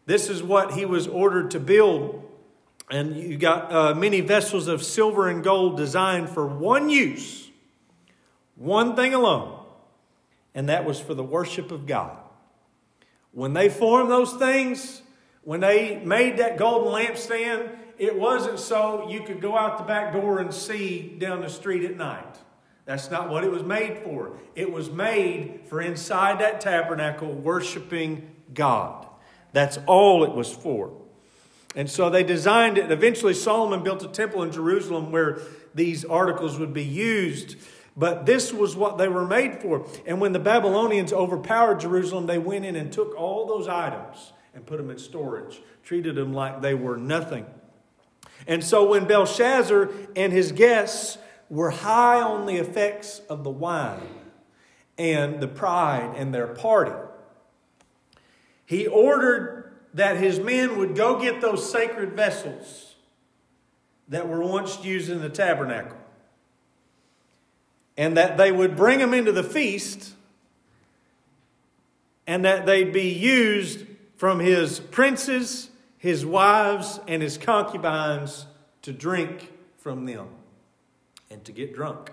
This 0.07 0.29
is 0.29 0.43
what 0.43 0.73
he 0.73 0.85
was 0.85 1.07
ordered 1.07 1.53
to 1.53 1.61
build. 1.61 2.29
And 2.91 3.17
you 3.17 3.37
got 3.37 3.73
uh, 3.73 3.95
many 3.95 4.21
vessels 4.21 4.67
of 4.67 4.83
silver 4.83 5.29
and 5.29 5.45
gold 5.45 5.77
designed 5.77 6.31
for 6.31 6.47
one 6.47 6.91
use, 6.91 7.51
one 8.57 8.97
thing 8.97 9.15
alone, 9.15 9.59
and 10.55 10.69
that 10.69 10.85
was 10.85 11.01
for 11.01 11.15
the 11.15 11.23
worship 11.23 11.71
of 11.71 11.87
God. 11.87 12.17
When 13.33 13.53
they 13.53 13.69
formed 13.69 14.11
those 14.11 14.35
things, 14.35 15.03
when 15.43 15.61
they 15.61 15.97
made 16.05 16.39
that 16.39 16.59
golden 16.59 16.93
lampstand, 16.93 17.71
it 17.99 18.19
wasn't 18.19 18.59
so 18.59 19.09
you 19.09 19.23
could 19.23 19.41
go 19.41 19.57
out 19.57 19.79
the 19.79 19.85
back 19.85 20.13
door 20.13 20.39
and 20.39 20.53
see 20.53 21.17
down 21.19 21.41
the 21.41 21.49
street 21.49 21.85
at 21.85 21.97
night. 21.97 22.39
That's 22.85 23.11
not 23.11 23.31
what 23.31 23.45
it 23.45 23.51
was 23.51 23.63
made 23.63 24.03
for. 24.05 24.37
It 24.55 24.71
was 24.71 24.91
made 24.91 25.61
for 25.67 25.81
inside 25.81 26.41
that 26.41 26.61
tabernacle 26.61 27.33
worshiping 27.33 28.31
God. 28.53 29.07
That's 29.53 29.79
all 29.87 30.25
it 30.25 30.33
was 30.33 30.53
for. 30.53 30.93
And 31.75 31.91
so 31.91 32.11
they 32.11 32.23
designed 32.23 32.79
it. 32.79 32.91
Eventually, 32.91 33.35
Solomon 33.35 33.83
built 33.83 34.05
a 34.05 34.09
temple 34.09 34.43
in 34.43 34.53
Jerusalem 34.53 35.11
where 35.11 35.39
these 35.75 36.05
articles 36.05 36.59
would 36.59 36.73
be 36.73 36.85
used. 36.85 37.57
But 37.97 38.27
this 38.27 38.53
was 38.53 38.77
what 38.77 38.99
they 38.99 39.09
were 39.09 39.27
made 39.27 39.61
for. 39.61 39.87
And 40.07 40.21
when 40.21 40.33
the 40.33 40.39
Babylonians 40.39 41.13
overpowered 41.13 41.81
Jerusalem, 41.81 42.27
they 42.27 42.39
went 42.39 42.65
in 42.65 42.77
and 42.77 42.93
took 42.93 43.17
all 43.17 43.47
those 43.47 43.69
items 43.69 44.33
and 44.55 44.67
put 44.67 44.77
them 44.79 44.91
in 44.91 44.99
storage, 44.99 45.61
treated 45.83 46.17
them 46.17 46.33
like 46.33 46.61
they 46.61 46.75
were 46.75 46.97
nothing. 46.97 47.47
And 48.47 48.63
so 48.63 48.89
when 48.89 49.07
Belshazzar 49.07 49.91
and 50.17 50.33
his 50.33 50.53
guests 50.53 51.19
were 51.49 51.71
high 51.71 52.21
on 52.21 52.47
the 52.47 52.57
effects 52.57 53.21
of 53.29 53.45
the 53.45 53.51
wine 53.51 54.03
and 54.99 55.41
the 55.41 55.49
pride 55.49 56.15
and 56.17 56.35
their 56.35 56.49
party, 56.49 56.93
he 58.67 58.87
ordered 58.87 59.73
that 59.95 60.17
his 60.17 60.41
men 60.41 60.77
would 60.79 60.97
go 60.97 61.21
get 61.21 61.41
those 61.41 61.71
sacred 61.71 62.15
vessels 62.15 62.95
that 64.09 64.29
were 64.29 64.41
once 64.41 64.85
used 64.85 65.09
in 65.09 65.21
the 65.21 65.29
tabernacle 65.29 65.97
and 67.97 68.17
that 68.17 68.37
they 68.37 68.51
would 68.51 68.77
bring 68.77 68.99
them 68.99 69.15
into 69.15 69.33
the 69.33 69.43
feast 69.43 70.13
and 72.27 72.45
that 72.45 72.67
they'd 72.67 72.93
be 72.93 73.11
used 73.11 73.87
from 74.17 74.41
his 74.41 74.81
princes, 74.81 75.71
his 76.05 76.27
wives, 76.27 77.01
and 77.09 77.23
his 77.23 77.39
concubines 77.39 78.45
to 78.83 78.93
drink 78.93 79.51
from 79.79 80.05
them 80.05 80.29
and 81.31 81.43
to 81.47 81.51
get 81.51 81.75
drunk. 81.75 82.13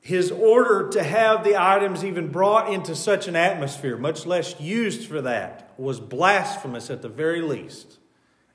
His 0.00 0.30
order 0.30 0.88
to 0.92 1.02
have 1.02 1.44
the 1.44 1.62
items 1.62 2.02
even 2.02 2.28
brought 2.28 2.72
into 2.72 2.96
such 2.96 3.28
an 3.28 3.36
atmosphere, 3.36 3.98
much 3.98 4.24
less 4.24 4.58
used 4.58 5.06
for 5.06 5.20
that, 5.20 5.74
was 5.76 6.00
blasphemous 6.00 6.88
at 6.88 7.02
the 7.02 7.10
very 7.10 7.42
least. 7.42 7.98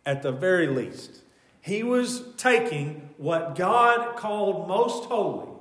At 0.08 0.24
the 0.24 0.32
very 0.32 0.66
least. 0.66 1.22
He 1.62 1.84
was 1.84 2.24
taking 2.36 3.12
what 3.18 3.54
God 3.54 4.16
called 4.16 4.68
most 4.68 5.04
holy 5.04 5.52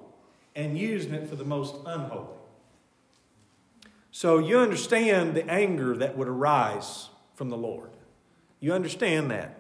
and 0.55 0.79
using 0.79 1.13
it 1.13 1.29
for 1.29 1.37
the 1.37 1.45
most 1.45 1.75
unholy. 1.85 2.29
So 4.11 4.39
you 4.39 4.59
understand 4.59 5.35
the 5.35 5.47
anger 5.51 5.95
that 5.99 6.17
would 6.17 6.29
arise 6.29 7.11
from 7.35 7.51
the 7.51 7.59
Lord. 7.59 7.91
You 8.61 8.73
understand 8.73 9.31
that. 9.31 9.59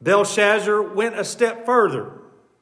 Belshazzar 0.00 0.82
went 0.82 1.18
a 1.18 1.24
step 1.24 1.64
further 1.64 2.12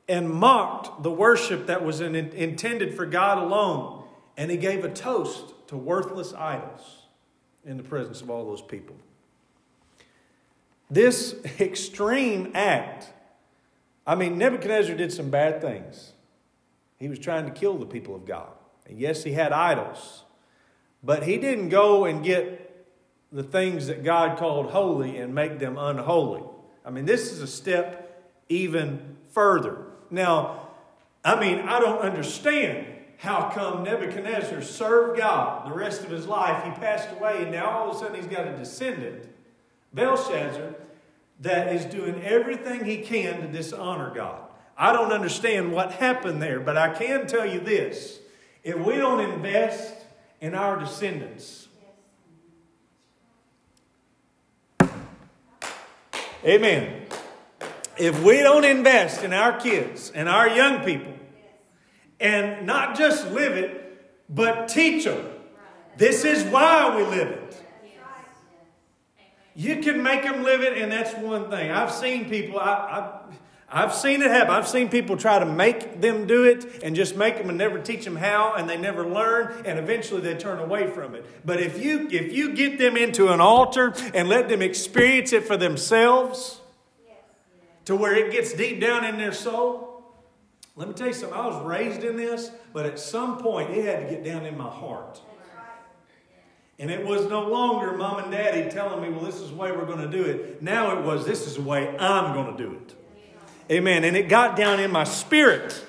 and 0.08 0.30
mocked 0.30 1.02
the 1.02 1.10
worship 1.10 1.66
that 1.66 1.84
was 1.84 2.00
in, 2.00 2.14
intended 2.14 2.94
for 2.94 3.06
God 3.06 3.38
alone, 3.38 4.04
and 4.36 4.50
he 4.50 4.56
gave 4.56 4.84
a 4.84 4.88
toast 4.88 5.54
to 5.68 5.76
worthless 5.76 6.32
idols 6.34 7.06
in 7.64 7.76
the 7.76 7.82
presence 7.82 8.20
of 8.20 8.30
all 8.30 8.44
those 8.44 8.62
people. 8.62 8.96
This 10.90 11.34
extreme 11.60 12.52
act, 12.54 13.08
I 14.06 14.14
mean, 14.14 14.38
Nebuchadnezzar 14.38 14.94
did 14.96 15.12
some 15.12 15.30
bad 15.30 15.60
things. 15.60 16.12
He 16.98 17.08
was 17.08 17.18
trying 17.18 17.46
to 17.46 17.50
kill 17.50 17.78
the 17.78 17.86
people 17.86 18.14
of 18.14 18.24
God. 18.24 18.50
And 18.86 18.98
yes, 18.98 19.24
he 19.24 19.32
had 19.32 19.52
idols, 19.52 20.24
but 21.02 21.24
he 21.24 21.38
didn't 21.38 21.70
go 21.70 22.04
and 22.04 22.22
get 22.22 22.61
the 23.32 23.42
things 23.42 23.86
that 23.86 24.04
God 24.04 24.38
called 24.38 24.70
holy 24.70 25.16
and 25.16 25.34
make 25.34 25.58
them 25.58 25.78
unholy. 25.78 26.42
I 26.84 26.90
mean, 26.90 27.06
this 27.06 27.32
is 27.32 27.40
a 27.40 27.46
step 27.46 28.30
even 28.48 29.16
further. 29.30 29.78
Now, 30.10 30.68
I 31.24 31.40
mean, 31.40 31.60
I 31.60 31.80
don't 31.80 32.00
understand 32.00 32.86
how 33.18 33.50
come 33.50 33.84
Nebuchadnezzar 33.84 34.60
served 34.62 35.18
God 35.18 35.70
the 35.70 35.74
rest 35.74 36.02
of 36.02 36.10
his 36.10 36.26
life. 36.26 36.64
He 36.64 36.70
passed 36.72 37.08
away, 37.12 37.42
and 37.42 37.52
now 37.52 37.70
all 37.70 37.90
of 37.90 37.96
a 37.96 37.98
sudden 37.98 38.16
he's 38.16 38.26
got 38.26 38.48
a 38.48 38.56
descendant, 38.56 39.28
Belshazzar, 39.94 40.74
that 41.40 41.72
is 41.72 41.84
doing 41.84 42.20
everything 42.22 42.84
he 42.84 42.98
can 42.98 43.40
to 43.40 43.46
dishonor 43.46 44.12
God. 44.14 44.40
I 44.76 44.92
don't 44.92 45.12
understand 45.12 45.72
what 45.72 45.92
happened 45.92 46.42
there, 46.42 46.58
but 46.58 46.76
I 46.76 46.92
can 46.92 47.26
tell 47.26 47.46
you 47.46 47.60
this. 47.60 48.18
If 48.64 48.76
we 48.78 48.96
don't 48.96 49.20
invest 49.20 49.94
in 50.40 50.54
our 50.54 50.78
descendants, 50.78 51.61
Amen. 56.44 57.06
If 57.96 58.22
we 58.22 58.38
don't 58.38 58.64
invest 58.64 59.22
in 59.22 59.32
our 59.32 59.60
kids 59.60 60.10
and 60.14 60.28
our 60.28 60.48
young 60.48 60.84
people, 60.84 61.12
and 62.18 62.66
not 62.66 62.96
just 62.96 63.30
live 63.30 63.52
it, 63.52 63.78
but 64.28 64.68
teach 64.68 65.04
them, 65.04 65.24
this 65.96 66.24
is 66.24 66.42
why 66.44 66.96
we 66.96 67.04
live 67.04 67.28
it. 67.28 67.62
You 69.54 69.82
can 69.82 70.02
make 70.02 70.22
them 70.22 70.42
live 70.42 70.62
it, 70.62 70.78
and 70.78 70.90
that's 70.90 71.14
one 71.14 71.50
thing. 71.50 71.70
I've 71.70 71.92
seen 71.92 72.28
people, 72.30 72.58
I, 72.58 73.20
I've 73.74 73.94
seen 73.94 74.20
it 74.20 74.30
happen. 74.30 74.50
I've 74.54 74.68
seen 74.68 74.90
people 74.90 75.16
try 75.16 75.38
to 75.38 75.46
make 75.46 76.02
them 76.02 76.26
do 76.26 76.44
it 76.44 76.82
and 76.82 76.94
just 76.94 77.16
make 77.16 77.38
them 77.38 77.48
and 77.48 77.56
never 77.56 77.78
teach 77.78 78.04
them 78.04 78.16
how, 78.16 78.54
and 78.54 78.68
they 78.68 78.76
never 78.76 79.06
learn, 79.06 79.64
and 79.64 79.78
eventually 79.78 80.20
they 80.20 80.34
turn 80.34 80.58
away 80.58 80.88
from 80.88 81.14
it. 81.14 81.24
But 81.44 81.58
if 81.60 81.82
you 81.82 82.06
if 82.10 82.32
you 82.32 82.54
get 82.54 82.78
them 82.78 82.98
into 82.98 83.28
an 83.28 83.40
altar 83.40 83.94
and 84.12 84.28
let 84.28 84.50
them 84.50 84.60
experience 84.60 85.32
it 85.32 85.46
for 85.46 85.56
themselves, 85.56 86.60
to 87.86 87.96
where 87.96 88.14
it 88.14 88.30
gets 88.30 88.52
deep 88.52 88.78
down 88.78 89.04
in 89.06 89.16
their 89.16 89.32
soul, 89.32 90.04
let 90.76 90.86
me 90.86 90.94
tell 90.94 91.08
you 91.08 91.14
something. 91.14 91.38
I 91.38 91.46
was 91.46 91.64
raised 91.64 92.04
in 92.04 92.16
this, 92.16 92.50
but 92.74 92.84
at 92.84 92.98
some 92.98 93.38
point 93.38 93.70
it 93.70 93.84
had 93.84 94.08
to 94.08 94.14
get 94.14 94.22
down 94.22 94.44
in 94.44 94.56
my 94.56 94.68
heart. 94.68 95.20
And 96.78 96.90
it 96.90 97.06
was 97.06 97.26
no 97.26 97.48
longer 97.48 97.96
mom 97.96 98.18
and 98.18 98.32
daddy 98.32 98.70
telling 98.70 99.00
me, 99.00 99.08
well, 99.08 99.24
this 99.24 99.36
is 99.36 99.50
the 99.50 99.56
way 99.56 99.70
we're 99.70 99.86
going 99.86 100.10
to 100.10 100.10
do 100.10 100.24
it. 100.24 100.62
Now 100.62 100.98
it 100.98 101.04
was, 101.04 101.24
this 101.24 101.46
is 101.46 101.56
the 101.56 101.62
way 101.62 101.96
I'm 101.98 102.34
going 102.34 102.56
to 102.56 102.62
do 102.62 102.72
it. 102.74 102.94
Amen. 103.70 104.04
And 104.04 104.16
it 104.16 104.28
got 104.28 104.56
down 104.56 104.80
in 104.80 104.90
my 104.90 105.04
spirit. 105.04 105.80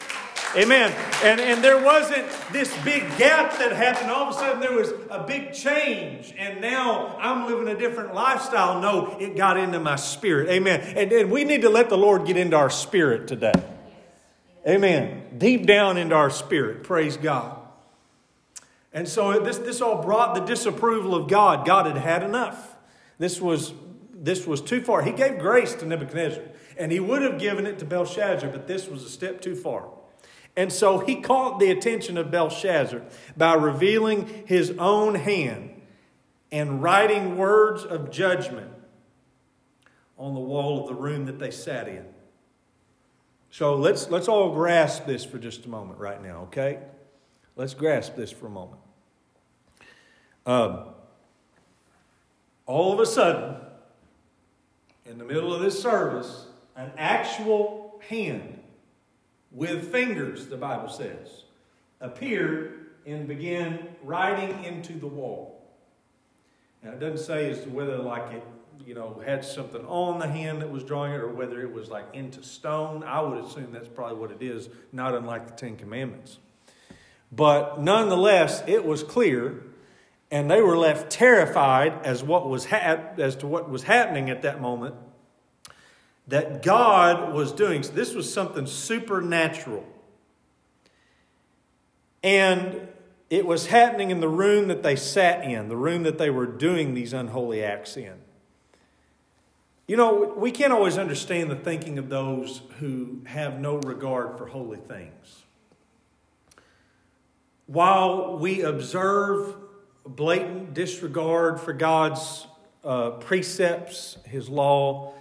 Amen. 0.56 0.94
And, 1.24 1.42
and 1.42 1.64
there 1.64 1.84
wasn't 1.84 2.28
this 2.52 2.72
big 2.84 3.02
gap 3.18 3.58
that 3.58 3.72
happened. 3.72 4.12
All 4.12 4.30
of 4.30 4.36
a 4.36 4.38
sudden, 4.38 4.62
there 4.62 4.74
was 4.74 4.92
a 5.10 5.24
big 5.26 5.52
change. 5.52 6.34
And 6.38 6.62
now 6.62 7.18
I'm 7.20 7.48
living 7.48 7.68
a 7.68 7.78
different 7.78 8.14
lifestyle. 8.14 8.80
No, 8.80 9.18
it 9.20 9.36
got 9.36 9.58
into 9.58 9.80
my 9.80 9.96
spirit. 9.96 10.50
Amen. 10.50 10.82
And, 10.96 11.12
and 11.12 11.32
we 11.32 11.44
need 11.44 11.62
to 11.62 11.70
let 11.70 11.90
the 11.90 11.98
Lord 11.98 12.28
get 12.28 12.38
into 12.38 12.56
our 12.56 12.70
spirit 12.70 13.28
today. 13.28 13.54
Amen. 14.68 15.24
Deep 15.38 15.66
down 15.66 15.98
into 15.98 16.16
our 16.16 16.30
spirit. 16.30 16.84
Praise 16.84 17.18
God. 17.18 17.60
And 18.94 19.08
so 19.08 19.40
this, 19.40 19.58
this 19.58 19.82
all 19.82 20.04
brought 20.04 20.36
the 20.36 20.42
disapproval 20.42 21.16
of 21.16 21.28
God. 21.28 21.66
God 21.66 21.88
had 21.88 21.98
had 21.98 22.22
enough. 22.22 22.76
This 23.18 23.42
was, 23.42 23.74
this 24.14 24.46
was 24.46 24.62
too 24.62 24.82
far. 24.82 25.02
He 25.02 25.12
gave 25.12 25.40
grace 25.40 25.74
to 25.76 25.86
Nebuchadnezzar. 25.88 26.44
And 26.78 26.92
he 26.92 27.00
would 27.00 27.22
have 27.22 27.40
given 27.40 27.66
it 27.66 27.80
to 27.80 27.86
Belshazzar, 27.86 28.50
but 28.50 28.68
this 28.68 28.88
was 28.88 29.04
a 29.04 29.10
step 29.10 29.42
too 29.42 29.56
far. 29.56 29.90
And 30.56 30.72
so 30.72 31.00
he 31.00 31.16
caught 31.16 31.60
the 31.60 31.72
attention 31.72 32.18
of 32.18 32.30
Belshazzar 32.30 33.02
by 33.36 33.56
revealing 33.56 34.44
his 34.46 34.72
own 34.78 35.16
hand 35.16 35.82
and 36.52 36.84
writing 36.84 37.38
words 37.38 37.84
of 37.84 38.12
judgment 38.12 38.72
on 40.18 40.36
the 40.36 40.40
wall 40.40 40.82
of 40.82 40.88
the 40.88 40.94
room 40.94 41.26
that 41.26 41.40
they 41.40 41.50
sat 41.50 41.88
in. 41.88 42.06
So 43.50 43.76
let's, 43.76 44.10
let's 44.10 44.28
all 44.28 44.54
grasp 44.54 45.06
this 45.06 45.26
for 45.26 45.38
just 45.38 45.66
a 45.66 45.70
moment 45.70 46.00
right 46.00 46.22
now, 46.22 46.42
okay? 46.44 46.80
Let's 47.56 47.74
grasp 47.74 48.16
this 48.16 48.32
for 48.32 48.48
a 48.48 48.50
moment. 48.50 48.82
Um, 50.46 50.86
all 52.66 52.94
of 52.94 53.00
a 53.00 53.06
sudden, 53.06 53.58
in 55.06 55.18
the 55.18 55.26
middle 55.26 55.54
of 55.54 55.62
this 55.62 55.82
service, 55.82 56.48
an 56.76 56.92
actual 56.98 58.02
hand 58.08 58.60
with 59.52 59.92
fingers, 59.92 60.48
the 60.48 60.58
Bible 60.58 60.90
says, 60.90 61.44
appeared 62.02 62.88
and 63.06 63.28
began 63.28 63.88
writing 64.04 64.64
into 64.64 64.94
the 64.94 65.08
wall. 65.08 65.62
Now, 66.82 66.92
it 66.92 67.00
doesn't 67.00 67.26
say 67.26 67.50
as 67.50 67.62
to 67.62 67.70
whether, 67.70 67.98
like, 67.98 68.34
it, 68.34 68.44
you 68.86 68.96
know, 68.96 69.22
had 69.26 69.46
something 69.46 69.86
on 69.86 70.20
the 70.20 70.28
hand 70.28 70.62
that 70.62 70.70
was 70.70 70.84
drawing 70.84 71.14
it 71.14 71.22
or 71.22 71.30
whether 71.30 71.62
it 71.62 71.72
was, 71.72 71.90
like, 71.90 72.06
into 72.14 72.44
stone. 72.44 73.04
I 73.04 73.22
would 73.22 73.44
assume 73.44 73.72
that's 73.72 73.88
probably 73.88 74.18
what 74.18 74.32
it 74.32 74.42
is, 74.42 74.70
not 74.92 75.14
unlike 75.14 75.48
the 75.48 75.54
Ten 75.54 75.78
Commandments. 75.78 76.40
But 77.32 77.80
nonetheless, 77.80 78.64
it 78.68 78.86
was 78.86 79.04
clear, 79.04 79.64
and 80.30 80.50
they 80.50 80.62
were 80.62 80.78
left 80.78 81.12
terrified 81.12 82.06
as, 82.06 82.24
what 82.24 82.50
was 82.50 82.66
ha- 82.66 83.00
as 83.18 83.36
to 83.38 83.48
what 83.48 83.70
was 83.70 83.84
happening 83.84 84.30
at 84.30 84.42
that 84.42 84.60
moment 84.60 84.96
that 86.28 86.64
God 86.64 87.34
was 87.34 87.52
doing. 87.52 87.82
This 87.94 88.14
was 88.14 88.32
something 88.32 88.66
supernatural. 88.66 89.86
And 92.24 92.88
it 93.30 93.46
was 93.46 93.68
happening 93.68 94.12
in 94.12 94.20
the 94.20 94.30
room 94.30 94.68
that 94.68 94.84
they 94.84 94.96
sat 94.96 95.44
in, 95.44 95.68
the 95.68 95.76
room 95.76 96.04
that 96.04 96.18
they 96.18 96.30
were 96.30 96.46
doing 96.46 96.94
these 96.94 97.14
unholy 97.14 97.64
acts 97.64 97.98
in. 97.98 98.14
You 99.88 99.98
know, 99.98 100.34
we 100.38 100.52
can't 100.52 100.72
always 100.72 100.98
understand 100.98 101.52
the 101.52 101.58
thinking 101.58 101.98
of 101.98 102.08
those 102.08 102.62
who 102.80 103.20
have 103.26 103.60
no 103.60 103.78
regard 103.78 104.38
for 104.38 104.46
holy 104.46 104.78
things. 104.78 105.44
While 107.66 108.38
we 108.38 108.62
observe 108.62 109.56
blatant 110.06 110.74
disregard 110.74 111.60
for 111.60 111.74
God's 111.74 112.48
uh, 112.84 113.12
precepts, 113.12 114.18
His 114.26 114.48
law, 114.48 115.14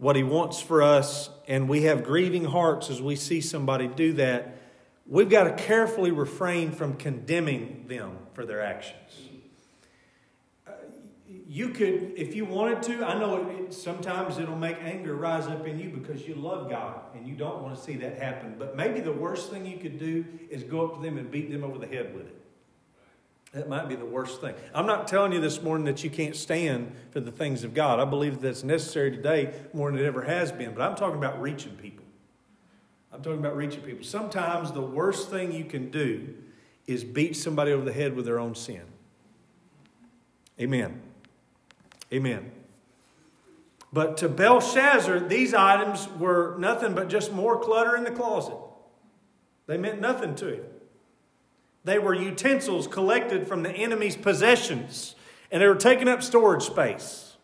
what 0.00 0.16
He 0.16 0.22
wants 0.22 0.60
for 0.60 0.82
us, 0.82 1.28
and 1.46 1.68
we 1.68 1.82
have 1.82 2.02
grieving 2.02 2.46
hearts 2.46 2.88
as 2.88 3.02
we 3.02 3.16
see 3.16 3.42
somebody 3.42 3.86
do 3.86 4.14
that, 4.14 4.56
we've 5.06 5.28
got 5.28 5.44
to 5.44 5.52
carefully 5.52 6.10
refrain 6.10 6.72
from 6.72 6.96
condemning 6.96 7.84
them 7.86 8.16
for 8.32 8.46
their 8.46 8.62
actions. 8.62 8.96
Uh, 10.66 10.70
you 11.26 11.68
could, 11.68 12.14
if 12.16 12.34
you 12.34 12.46
wanted 12.46 12.82
to, 12.84 13.04
I 13.04 13.18
know 13.18 13.46
it, 13.46 13.74
sometimes 13.74 14.38
it'll 14.38 14.56
make 14.56 14.78
anger 14.82 15.14
rise 15.14 15.46
up 15.46 15.66
in 15.66 15.78
you 15.78 15.90
because 15.90 16.26
you 16.26 16.34
love 16.34 16.70
God 16.70 17.02
and 17.14 17.28
you 17.28 17.34
don't 17.34 17.62
want 17.62 17.76
to 17.76 17.82
see 17.82 17.96
that 17.96 18.18
happen. 18.18 18.54
But 18.58 18.76
maybe 18.76 19.00
the 19.00 19.12
worst 19.12 19.50
thing 19.50 19.66
you 19.66 19.76
could 19.76 19.98
do 19.98 20.24
is 20.48 20.62
go 20.62 20.86
up 20.86 20.96
to 20.96 21.02
them 21.02 21.18
and 21.18 21.30
beat 21.30 21.50
them 21.50 21.62
over 21.62 21.76
the 21.76 21.86
head 21.86 22.14
with 22.14 22.26
it. 22.26 22.39
That 23.52 23.68
might 23.68 23.88
be 23.88 23.96
the 23.96 24.06
worst 24.06 24.40
thing. 24.40 24.54
I'm 24.72 24.86
not 24.86 25.08
telling 25.08 25.32
you 25.32 25.40
this 25.40 25.60
morning 25.60 25.84
that 25.86 26.04
you 26.04 26.10
can't 26.10 26.36
stand 26.36 26.92
for 27.10 27.18
the 27.18 27.32
things 27.32 27.64
of 27.64 27.74
God. 27.74 27.98
I 27.98 28.04
believe 28.04 28.40
that's 28.40 28.62
necessary 28.62 29.10
today 29.10 29.52
more 29.72 29.90
than 29.90 29.98
it 29.98 30.06
ever 30.06 30.22
has 30.22 30.52
been. 30.52 30.72
But 30.72 30.82
I'm 30.82 30.94
talking 30.94 31.18
about 31.18 31.40
reaching 31.40 31.72
people. 31.72 32.04
I'm 33.12 33.22
talking 33.22 33.40
about 33.40 33.56
reaching 33.56 33.82
people. 33.82 34.04
Sometimes 34.04 34.70
the 34.70 34.80
worst 34.80 35.30
thing 35.30 35.50
you 35.50 35.64
can 35.64 35.90
do 35.90 36.32
is 36.86 37.02
beat 37.02 37.34
somebody 37.36 37.72
over 37.72 37.84
the 37.84 37.92
head 37.92 38.14
with 38.14 38.24
their 38.24 38.38
own 38.38 38.54
sin. 38.54 38.82
Amen. 40.60 41.00
Amen. 42.12 42.52
But 43.92 44.16
to 44.18 44.28
Belshazzar, 44.28 45.20
these 45.20 45.54
items 45.54 46.08
were 46.18 46.56
nothing 46.58 46.94
but 46.94 47.08
just 47.08 47.32
more 47.32 47.58
clutter 47.58 47.96
in 47.96 48.04
the 48.04 48.12
closet. 48.12 48.54
They 49.66 49.76
meant 49.76 50.00
nothing 50.00 50.36
to 50.36 50.54
him. 50.54 50.64
They 51.84 51.98
were 51.98 52.14
utensils 52.14 52.86
collected 52.86 53.46
from 53.48 53.62
the 53.62 53.70
enemy's 53.70 54.16
possessions, 54.16 55.14
and 55.50 55.62
they 55.62 55.68
were 55.68 55.74
taking 55.74 56.08
up 56.08 56.22
storage 56.22 56.62
space. 56.62 57.36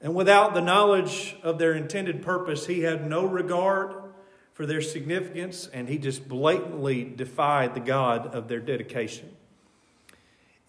And 0.00 0.14
without 0.14 0.54
the 0.54 0.60
knowledge 0.60 1.36
of 1.42 1.58
their 1.58 1.72
intended 1.72 2.22
purpose, 2.22 2.66
he 2.66 2.82
had 2.82 3.08
no 3.08 3.24
regard 3.26 3.94
for 4.52 4.66
their 4.66 4.80
significance, 4.80 5.68
and 5.72 5.88
he 5.88 5.98
just 5.98 6.28
blatantly 6.28 7.04
defied 7.04 7.74
the 7.74 7.80
God 7.80 8.34
of 8.34 8.46
their 8.46 8.60
dedication. 8.60 9.34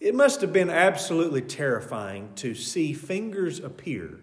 It 0.00 0.14
must 0.14 0.40
have 0.40 0.52
been 0.52 0.70
absolutely 0.70 1.42
terrifying 1.42 2.30
to 2.36 2.54
see 2.54 2.92
fingers 2.92 3.60
appear 3.60 4.20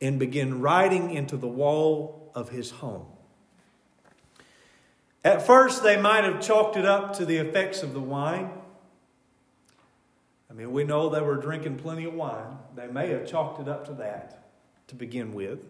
and 0.00 0.18
begin 0.18 0.60
writing 0.60 1.10
into 1.10 1.36
the 1.36 1.48
wall 1.48 2.32
of 2.34 2.48
his 2.48 2.70
home. 2.70 3.11
At 5.24 5.46
first, 5.46 5.82
they 5.82 6.00
might 6.00 6.24
have 6.24 6.40
chalked 6.40 6.76
it 6.76 6.84
up 6.84 7.14
to 7.14 7.24
the 7.24 7.36
effects 7.36 7.82
of 7.82 7.94
the 7.94 8.00
wine. 8.00 8.50
I 10.50 10.54
mean, 10.54 10.72
we 10.72 10.84
know 10.84 11.08
they 11.08 11.20
were 11.20 11.36
drinking 11.36 11.76
plenty 11.76 12.04
of 12.04 12.14
wine. 12.14 12.58
They 12.74 12.88
may 12.88 13.08
have 13.08 13.26
chalked 13.26 13.60
it 13.60 13.68
up 13.68 13.86
to 13.86 13.94
that 13.94 14.48
to 14.88 14.94
begin 14.94 15.32
with. 15.32 15.64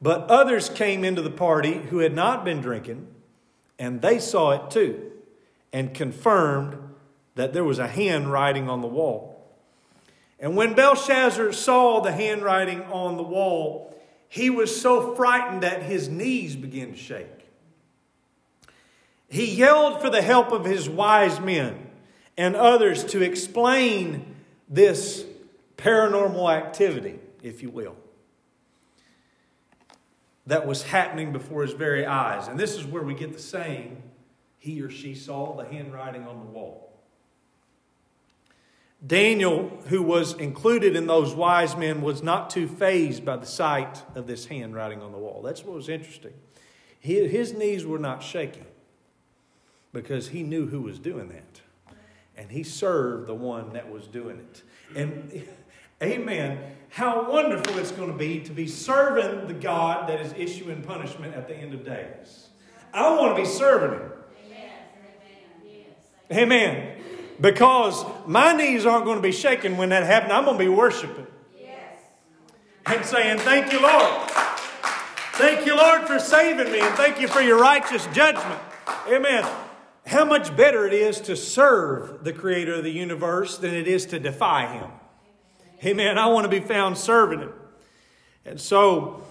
But 0.00 0.30
others 0.30 0.68
came 0.68 1.04
into 1.04 1.22
the 1.22 1.30
party 1.30 1.74
who 1.74 1.98
had 1.98 2.14
not 2.14 2.44
been 2.44 2.60
drinking, 2.60 3.08
and 3.78 4.00
they 4.00 4.18
saw 4.18 4.52
it 4.52 4.70
too, 4.70 5.10
and 5.72 5.92
confirmed 5.92 6.78
that 7.34 7.52
there 7.52 7.64
was 7.64 7.78
a 7.78 7.88
handwriting 7.88 8.68
on 8.68 8.80
the 8.80 8.88
wall. 8.88 9.32
And 10.38 10.56
when 10.56 10.74
Belshazzar 10.74 11.52
saw 11.52 12.00
the 12.00 12.12
handwriting 12.12 12.82
on 12.84 13.16
the 13.16 13.22
wall, 13.22 13.94
he 14.28 14.50
was 14.50 14.80
so 14.80 15.14
frightened 15.14 15.62
that 15.62 15.82
his 15.82 16.08
knees 16.08 16.56
began 16.56 16.92
to 16.92 16.96
shake. 16.96 17.35
He 19.28 19.54
yelled 19.54 20.00
for 20.00 20.10
the 20.10 20.22
help 20.22 20.52
of 20.52 20.64
his 20.64 20.88
wise 20.88 21.40
men 21.40 21.90
and 22.36 22.54
others 22.54 23.04
to 23.06 23.22
explain 23.22 24.36
this 24.68 25.24
paranormal 25.76 26.52
activity, 26.52 27.18
if 27.42 27.62
you 27.62 27.70
will, 27.70 27.96
that 30.46 30.66
was 30.66 30.84
happening 30.84 31.32
before 31.32 31.62
his 31.62 31.72
very 31.72 32.06
eyes. 32.06 32.46
And 32.46 32.58
this 32.58 32.74
is 32.74 32.84
where 32.84 33.02
we 33.02 33.14
get 33.14 33.32
the 33.32 33.38
saying, 33.38 34.02
he 34.58 34.80
or 34.80 34.90
she 34.90 35.14
saw 35.14 35.56
the 35.56 35.64
handwriting 35.64 36.26
on 36.26 36.38
the 36.38 36.46
wall. 36.46 36.82
Daniel, 39.04 39.68
who 39.88 40.02
was 40.02 40.34
included 40.34 40.96
in 40.96 41.06
those 41.06 41.34
wise 41.34 41.76
men, 41.76 42.00
was 42.00 42.22
not 42.22 42.48
too 42.48 42.66
fazed 42.66 43.24
by 43.24 43.36
the 43.36 43.46
sight 43.46 44.02
of 44.14 44.26
this 44.26 44.46
handwriting 44.46 45.02
on 45.02 45.12
the 45.12 45.18
wall. 45.18 45.42
That's 45.42 45.64
what 45.64 45.76
was 45.76 45.88
interesting. 45.88 46.32
His 46.98 47.52
knees 47.52 47.84
were 47.84 47.98
not 47.98 48.22
shaking 48.22 48.66
because 49.96 50.28
he 50.28 50.42
knew 50.42 50.66
who 50.66 50.82
was 50.82 50.98
doing 50.98 51.28
that. 51.28 51.62
And 52.36 52.50
he 52.50 52.62
served 52.62 53.28
the 53.28 53.34
one 53.34 53.72
that 53.72 53.90
was 53.90 54.06
doing 54.06 54.38
it. 54.38 54.62
And 54.94 55.48
amen. 56.02 56.58
How 56.90 57.30
wonderful 57.30 57.78
it's 57.78 57.92
going 57.92 58.12
to 58.12 58.16
be 58.16 58.40
to 58.40 58.52
be 58.52 58.66
serving 58.66 59.46
the 59.48 59.54
God 59.54 60.08
that 60.10 60.20
is 60.20 60.34
issuing 60.36 60.82
punishment 60.82 61.34
at 61.34 61.48
the 61.48 61.56
end 61.56 61.72
of 61.72 61.84
days. 61.84 62.48
I 62.92 63.10
want 63.16 63.36
to 63.36 63.42
be 63.42 63.48
serving 63.48 63.98
him. 63.98 64.12
Amen. 66.30 66.42
Amen. 66.42 67.02
Because 67.40 68.04
my 68.26 68.52
knees 68.52 68.84
aren't 68.84 69.06
going 69.06 69.16
to 69.16 69.22
be 69.22 69.32
shaking 69.32 69.78
when 69.78 69.88
that 69.88 70.04
happens. 70.04 70.32
I'm 70.32 70.44
going 70.44 70.58
to 70.58 70.64
be 70.64 70.68
worshiping. 70.68 71.26
Yes. 71.58 71.72
And 72.84 73.04
saying, 73.04 73.38
Thank 73.38 73.72
you, 73.72 73.80
Lord. 73.80 74.30
Thank 75.32 75.66
you, 75.66 75.76
Lord, 75.76 76.02
for 76.02 76.18
saving 76.18 76.70
me, 76.70 76.80
and 76.80 76.94
thank 76.96 77.20
you 77.20 77.28
for 77.28 77.40
your 77.40 77.58
righteous 77.58 78.06
judgment. 78.12 78.60
Amen. 79.08 79.46
How 80.06 80.24
much 80.24 80.56
better 80.56 80.86
it 80.86 80.92
is 80.92 81.20
to 81.22 81.36
serve 81.36 82.22
the 82.22 82.32
creator 82.32 82.74
of 82.74 82.84
the 82.84 82.92
universe 82.92 83.58
than 83.58 83.74
it 83.74 83.88
is 83.88 84.06
to 84.06 84.20
defy 84.20 84.72
him. 84.72 84.90
Amen. 85.84 86.16
I 86.16 86.28
want 86.28 86.44
to 86.44 86.48
be 86.48 86.60
found 86.60 86.96
serving 86.96 87.40
him. 87.40 87.52
And 88.44 88.60
so 88.60 89.24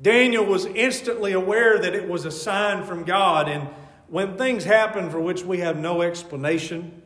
Daniel 0.00 0.44
was 0.44 0.64
instantly 0.64 1.32
aware 1.32 1.78
that 1.78 1.94
it 1.94 2.08
was 2.08 2.24
a 2.24 2.30
sign 2.30 2.84
from 2.84 3.04
God. 3.04 3.46
And 3.48 3.68
when 4.08 4.38
things 4.38 4.64
happen 4.64 5.10
for 5.10 5.20
which 5.20 5.44
we 5.44 5.58
have 5.58 5.78
no 5.78 6.00
explanation, 6.00 7.02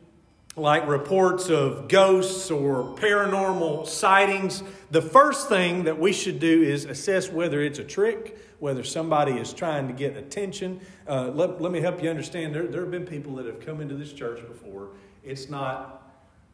like 0.55 0.87
reports 0.87 1.49
of 1.49 1.89
ghosts 1.89 2.49
or 2.49 2.95
paranormal 2.97 3.87
sightings, 3.87 4.63
the 4.89 5.01
first 5.01 5.49
thing 5.49 5.83
that 5.83 5.99
we 5.99 6.13
should 6.13 6.39
do 6.39 6.63
is 6.63 6.85
assess 6.85 7.29
whether 7.29 7.61
it's 7.61 7.79
a 7.79 7.83
trick, 7.83 8.37
whether 8.61 8.83
somebody 8.83 9.33
is 9.33 9.51
trying 9.51 9.87
to 9.87 9.93
get 9.93 10.15
attention. 10.15 10.79
Uh, 11.07 11.27
let, 11.33 11.61
let 11.61 11.71
me 11.71 11.81
help 11.81 12.01
you 12.01 12.09
understand 12.09 12.55
there, 12.55 12.67
there 12.67 12.81
have 12.81 12.91
been 12.91 13.05
people 13.05 13.35
that 13.35 13.45
have 13.45 13.59
come 13.59 13.81
into 13.81 13.95
this 13.95 14.13
church 14.13 14.39
before. 14.47 14.91
It's 15.23 15.49
not 15.49 16.09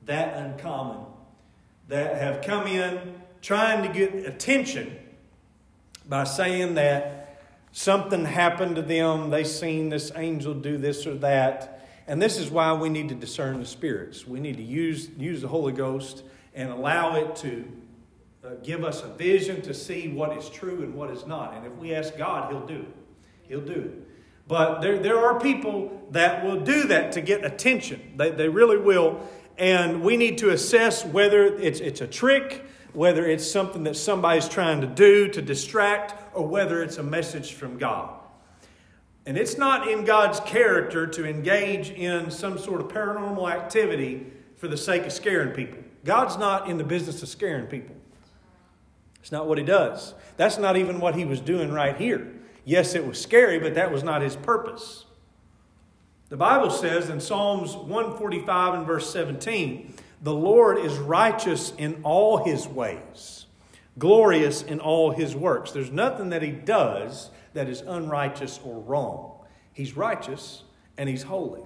that 0.06 0.36
uncommon 0.38 1.06
that 1.90 2.20
have 2.20 2.42
come 2.42 2.66
in 2.66 3.22
trying 3.42 3.86
to 3.86 3.94
get 3.94 4.26
attention 4.26 4.98
by 6.08 6.24
saying 6.24 6.74
that 6.76 7.44
something 7.72 8.26
happened 8.26 8.78
to 8.78 8.82
them, 8.82 9.30
they 9.30 9.44
seen 9.44 9.90
this 9.90 10.12
angel 10.16 10.56
do 10.56 10.78
this 10.78 11.06
or 11.06 11.14
that 11.16 11.78
and 12.08 12.22
this 12.22 12.38
is 12.38 12.50
why 12.50 12.72
we 12.72 12.88
need 12.88 13.10
to 13.10 13.16
discern 13.16 13.60
the 13.60 13.66
spirits. 13.66 14.26
We 14.26 14.40
need 14.40 14.58
to 14.58 14.64
use, 14.64 15.10
use 15.18 15.42
the 15.42 15.50
Holy 15.50 15.74
Ghost 15.74 16.24
and 16.56 16.70
allow 16.70 17.18
it 17.18 17.36
to 17.38 17.70
uh, 18.48 18.56
give 18.64 18.86
us 18.86 19.04
a 19.04 19.08
vision 19.08 19.62
to 19.62 19.74
see 19.74 20.08
what 20.08 20.38
is 20.38 20.50
true 20.50 20.82
and 20.82 20.94
what 20.94 21.10
is 21.10 21.26
not. 21.26 21.54
And 21.54 21.66
if 21.66 21.74
we 21.74 21.94
ask 21.94 22.18
God, 22.18 22.50
He'll 22.50 22.66
do 22.66 22.80
it. 22.82 22.96
He'll 23.44 23.60
do 23.60 23.74
it. 23.74 24.08
But 24.48 24.80
there, 24.80 24.98
there 24.98 25.18
are 25.18 25.38
people 25.38 26.08
that 26.12 26.46
will 26.46 26.62
do 26.62 26.86
that 26.86 27.12
to 27.14 27.22
get 27.22 27.44
attention. 27.44 28.14
They, 28.16 28.32
they 28.32 28.48
really 28.48 28.78
will. 28.78 29.20
And 29.58 30.02
we 30.02 30.16
need 30.16 30.38
to 30.38 30.52
assess 30.52 31.04
whether 31.04 31.44
it's, 31.46 31.82
it's 31.82 32.00
a 32.00 32.08
trick, 32.08 32.66
whether 32.94 33.26
it's 33.26 33.46
something 33.46 33.84
that 33.84 33.98
somebody's 33.98 34.48
trying 34.48 34.80
to 34.80 34.88
do 34.88 35.28
to 35.30 35.42
distract, 35.42 36.16
or 36.34 36.48
whether 36.48 36.82
it's 36.82 36.98
a 36.98 37.04
message 37.04 37.54
from 37.54 37.78
God. 37.78 38.14
And 39.26 39.38
it's 39.38 39.58
not 39.58 39.90
in 39.90 40.06
God's 40.06 40.40
character 40.42 41.06
to 41.06 41.28
engage 41.28 41.90
in 41.90 42.32
some 42.32 42.58
sort 42.58 42.80
of 42.80 42.88
paranormal 42.88 43.52
activity 43.52 44.28
for 44.56 44.70
the 44.70 44.78
sake 44.78 45.04
of 45.04 45.12
scaring 45.12 45.52
people. 45.52 45.80
God's 46.06 46.38
not 46.38 46.70
in 46.70 46.78
the 46.78 46.86
business 46.86 47.22
of 47.22 47.28
scaring 47.28 47.66
people. 47.66 47.97
It's 49.28 49.32
not 49.34 49.46
what 49.46 49.58
He 49.58 49.64
does. 49.66 50.14
That's 50.38 50.58
not 50.58 50.78
even 50.78 51.02
what 51.02 51.14
He 51.18 51.26
was 51.26 51.42
doing 51.42 51.74
right 51.74 51.98
here. 51.98 52.34
Yes, 52.64 52.96
it 52.96 53.06
was 53.06 53.20
scary, 53.20 53.60
but 53.60 53.74
that 53.74 53.92
was 53.92 54.02
not 54.02 54.22
His 54.22 54.38
purpose. 54.38 55.04
The 56.30 56.38
Bible 56.38 56.70
says 56.70 57.10
in 57.10 57.20
Psalms 57.20 57.76
145 57.76 58.74
and 58.76 58.88
verse 58.88 59.12
17, 59.12 59.96
the 60.22 60.34
Lord 60.34 60.78
is 60.78 60.98
righteous 60.98 61.74
in 61.78 62.00
all 62.04 62.46
His 62.46 62.70
ways, 62.70 63.48
glorious 64.00 64.62
in 64.62 64.80
all 64.80 65.12
His 65.12 65.36
works. 65.36 65.72
There's 65.72 65.92
nothing 65.92 66.30
that 66.30 66.42
He 66.42 66.52
does 66.52 67.30
that 67.52 67.68
is 67.68 67.82
unrighteous 67.82 68.62
or 68.64 68.80
wrong. 68.80 69.42
He's 69.74 69.98
righteous 69.98 70.64
and 70.98 71.10
he's 71.10 71.24
holy. 71.24 71.64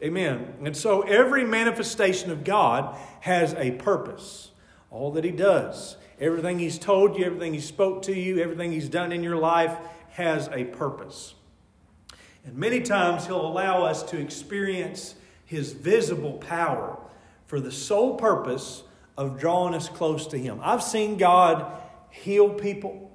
Amen. 0.00 0.54
And 0.64 0.76
so 0.76 1.00
every 1.00 1.42
manifestation 1.42 2.30
of 2.30 2.44
God 2.44 2.96
has 3.22 3.54
a 3.54 3.72
purpose. 3.72 4.52
All 4.92 5.10
that 5.12 5.24
he 5.24 5.32
does, 5.32 5.96
everything 6.20 6.58
he's 6.58 6.78
told 6.78 7.16
you, 7.18 7.24
everything 7.24 7.54
he 7.54 7.60
spoke 7.60 8.02
to 8.02 8.14
you, 8.14 8.38
everything 8.38 8.72
he's 8.72 8.88
done 8.88 9.12
in 9.12 9.22
your 9.22 9.36
life 9.36 9.76
has 10.10 10.48
a 10.52 10.64
purpose. 10.64 11.34
And 12.44 12.56
many 12.56 12.80
times 12.80 13.26
he'll 13.26 13.46
allow 13.46 13.84
us 13.84 14.02
to 14.04 14.18
experience 14.18 15.14
his 15.44 15.72
visible 15.72 16.34
power 16.34 16.98
for 17.46 17.60
the 17.60 17.72
sole 17.72 18.16
purpose 18.16 18.82
of 19.16 19.38
drawing 19.38 19.74
us 19.74 19.88
close 19.88 20.26
to 20.28 20.38
him. 20.38 20.60
I've 20.62 20.82
seen 20.82 21.16
God 21.16 21.80
heal 22.10 22.50
people. 22.50 23.10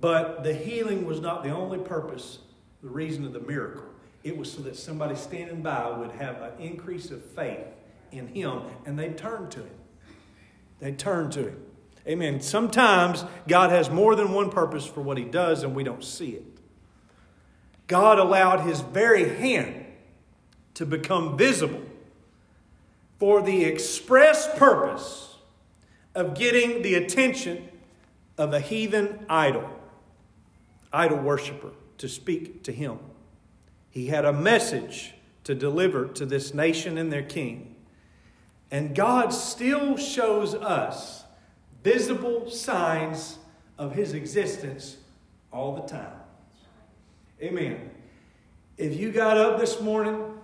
But 0.00 0.42
the 0.42 0.54
healing 0.54 1.04
was 1.04 1.20
not 1.20 1.44
the 1.44 1.50
only 1.50 1.78
purpose, 1.78 2.38
the 2.82 2.88
reason 2.88 3.24
of 3.24 3.32
the 3.32 3.40
miracle. 3.40 3.84
It 4.24 4.36
was 4.36 4.50
so 4.50 4.62
that 4.62 4.76
somebody 4.76 5.16
standing 5.16 5.62
by 5.62 5.90
would 5.90 6.12
have 6.12 6.40
an 6.40 6.52
increase 6.58 7.10
of 7.10 7.22
faith 7.24 7.66
in 8.10 8.28
him 8.28 8.62
and 8.86 8.98
they'd 8.98 9.18
turn 9.18 9.50
to 9.50 9.60
him. 9.60 9.70
They 10.82 10.90
turn 10.90 11.30
to 11.30 11.44
Him. 11.44 11.62
Amen. 12.06 12.40
Sometimes 12.40 13.24
God 13.46 13.70
has 13.70 13.88
more 13.88 14.14
than 14.16 14.32
one 14.32 14.50
purpose 14.50 14.86
for 14.86 15.00
what 15.00 15.18
He 15.18 15.24
does, 15.24 15.62
and 15.62 15.74
we 15.74 15.84
don't 15.84 16.04
see 16.04 16.30
it. 16.30 16.44
God 17.86 18.18
allowed 18.18 18.60
His 18.60 18.80
very 18.80 19.36
hand 19.36 19.86
to 20.74 20.86
become 20.86 21.36
visible 21.36 21.82
for 23.18 23.40
the 23.40 23.64
express 23.64 24.48
purpose 24.58 25.36
of 26.14 26.34
getting 26.34 26.82
the 26.82 26.94
attention 26.94 27.68
of 28.36 28.52
a 28.52 28.60
heathen 28.60 29.24
idol, 29.28 29.68
idol 30.92 31.18
worshiper, 31.18 31.70
to 31.98 32.08
speak 32.08 32.64
to 32.64 32.72
him. 32.72 32.98
He 33.90 34.08
had 34.08 34.24
a 34.24 34.32
message 34.32 35.14
to 35.44 35.54
deliver 35.54 36.06
to 36.08 36.26
this 36.26 36.52
nation 36.54 36.98
and 36.98 37.12
their 37.12 37.22
king. 37.22 37.76
And 38.70 38.94
God 38.94 39.32
still 39.32 39.96
shows 39.96 40.54
us 40.54 41.21
visible 41.82 42.50
signs 42.50 43.38
of 43.78 43.94
his 43.94 44.14
existence 44.14 44.98
all 45.52 45.74
the 45.74 45.82
time. 45.82 46.12
Amen. 47.40 47.90
If 48.76 48.98
you 48.98 49.10
got 49.10 49.36
up 49.36 49.58
this 49.58 49.80
morning 49.80 50.38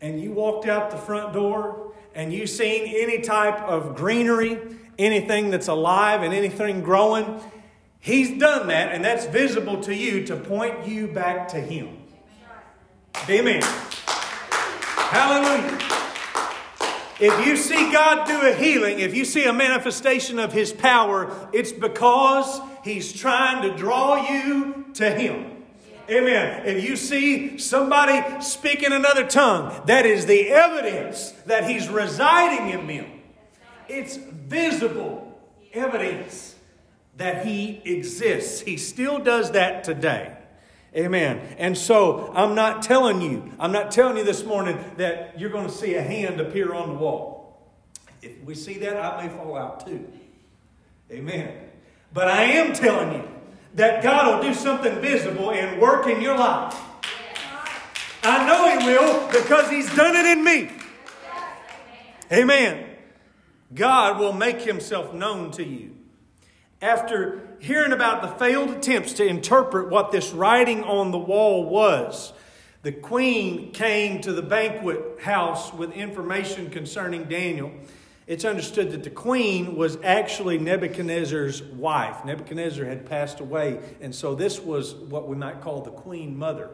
and 0.00 0.20
you 0.20 0.32
walked 0.32 0.66
out 0.66 0.90
the 0.90 0.96
front 0.96 1.32
door 1.32 1.92
and 2.14 2.32
you 2.32 2.46
seen 2.46 2.94
any 2.94 3.22
type 3.22 3.60
of 3.62 3.96
greenery, 3.96 4.60
anything 4.98 5.50
that's 5.50 5.68
alive 5.68 6.22
and 6.22 6.34
anything 6.34 6.82
growing, 6.82 7.40
he's 8.00 8.38
done 8.38 8.68
that 8.68 8.92
and 8.92 9.04
that's 9.04 9.26
visible 9.26 9.80
to 9.82 9.94
you 9.94 10.26
to 10.26 10.36
point 10.36 10.86
you 10.86 11.06
back 11.06 11.48
to 11.48 11.60
him. 11.60 11.98
Amen. 13.28 13.62
Hallelujah. 13.62 15.93
If 17.20 17.46
you 17.46 17.56
see 17.56 17.92
God 17.92 18.26
do 18.26 18.40
a 18.40 18.52
healing, 18.52 18.98
if 18.98 19.14
you 19.14 19.24
see 19.24 19.44
a 19.44 19.52
manifestation 19.52 20.38
of 20.38 20.52
His 20.52 20.72
power, 20.72 21.48
it's 21.52 21.72
because 21.72 22.60
He's 22.82 23.12
trying 23.12 23.62
to 23.62 23.76
draw 23.76 24.28
you 24.28 24.86
to 24.94 25.10
Him. 25.10 25.62
Amen. 26.10 26.66
If 26.66 26.84
you 26.84 26.96
see 26.96 27.56
somebody 27.56 28.42
speaking 28.42 28.92
another 28.92 29.26
tongue, 29.26 29.86
that 29.86 30.04
is 30.04 30.26
the 30.26 30.48
evidence 30.48 31.30
that 31.46 31.68
He's 31.68 31.88
residing 31.88 32.78
in 32.78 32.86
them. 32.86 33.06
It's 33.88 34.16
visible 34.16 35.40
evidence 35.72 36.56
that 37.16 37.46
He 37.46 37.80
exists. 37.84 38.60
He 38.60 38.76
still 38.76 39.18
does 39.18 39.52
that 39.52 39.84
today. 39.84 40.33
Amen. 40.96 41.40
And 41.58 41.76
so 41.76 42.32
I'm 42.36 42.54
not 42.54 42.82
telling 42.82 43.20
you, 43.20 43.52
I'm 43.58 43.72
not 43.72 43.90
telling 43.90 44.16
you 44.16 44.24
this 44.24 44.44
morning 44.44 44.78
that 44.96 45.38
you're 45.40 45.50
going 45.50 45.66
to 45.66 45.72
see 45.72 45.94
a 45.96 46.02
hand 46.02 46.40
appear 46.40 46.72
on 46.72 46.90
the 46.90 46.94
wall. 46.94 47.58
If 48.22 48.40
we 48.44 48.54
see 48.54 48.78
that, 48.78 48.96
I 48.96 49.26
may 49.26 49.32
fall 49.32 49.56
out 49.56 49.84
too. 49.84 50.06
Amen. 51.10 51.52
But 52.12 52.28
I 52.28 52.44
am 52.44 52.72
telling 52.72 53.12
you 53.12 53.28
that 53.74 54.04
God 54.04 54.36
will 54.36 54.48
do 54.48 54.54
something 54.54 55.00
visible 55.00 55.50
and 55.50 55.80
work 55.80 56.06
in 56.06 56.22
your 56.22 56.38
life. 56.38 56.80
I 58.22 58.46
know 58.46 58.78
He 58.78 58.86
will 58.86 59.28
because 59.32 59.68
He's 59.68 59.92
done 59.96 60.14
it 60.14 60.26
in 60.26 60.44
me. 60.44 60.70
Amen. 62.32 62.86
God 63.74 64.20
will 64.20 64.32
make 64.32 64.60
Himself 64.60 65.12
known 65.12 65.50
to 65.52 65.64
you 65.64 65.96
after 66.80 67.43
hearing 67.60 67.92
about 67.92 68.22
the 68.22 68.28
failed 68.28 68.70
attempts 68.70 69.14
to 69.14 69.26
interpret 69.26 69.90
what 69.90 70.12
this 70.12 70.32
writing 70.32 70.84
on 70.84 71.10
the 71.10 71.18
wall 71.18 71.64
was, 71.64 72.32
the 72.82 72.92
queen 72.92 73.72
came 73.72 74.20
to 74.20 74.32
the 74.32 74.42
banquet 74.42 75.20
house 75.20 75.72
with 75.72 75.92
information 75.92 76.70
concerning 76.70 77.24
Daniel. 77.24 77.72
It's 78.26 78.44
understood 78.44 78.90
that 78.92 79.04
the 79.04 79.10
queen 79.10 79.76
was 79.76 79.98
actually 80.02 80.58
Nebuchadnezzar's 80.58 81.62
wife. 81.62 82.24
Nebuchadnezzar 82.24 82.84
had 82.84 83.06
passed 83.06 83.40
away, 83.40 83.80
and 84.00 84.14
so 84.14 84.34
this 84.34 84.60
was 84.60 84.94
what 84.94 85.28
we 85.28 85.36
might 85.36 85.60
call 85.60 85.82
the 85.82 85.90
queen 85.90 86.36
mother 86.36 86.70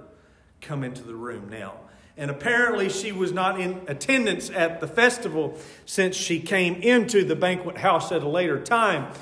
come 0.60 0.84
into 0.84 1.02
the 1.02 1.14
room 1.14 1.48
now. 1.48 1.74
And 2.16 2.30
apparently, 2.30 2.88
she 2.88 3.12
was 3.12 3.32
not 3.32 3.60
in 3.60 3.80
attendance 3.88 4.50
at 4.50 4.80
the 4.80 4.86
festival 4.86 5.58
since 5.86 6.16
she 6.16 6.40
came 6.40 6.74
into 6.82 7.24
the 7.24 7.36
banquet 7.36 7.78
house 7.78 8.12
at 8.12 8.22
a 8.22 8.28
later 8.28 8.60
time. 8.60 9.12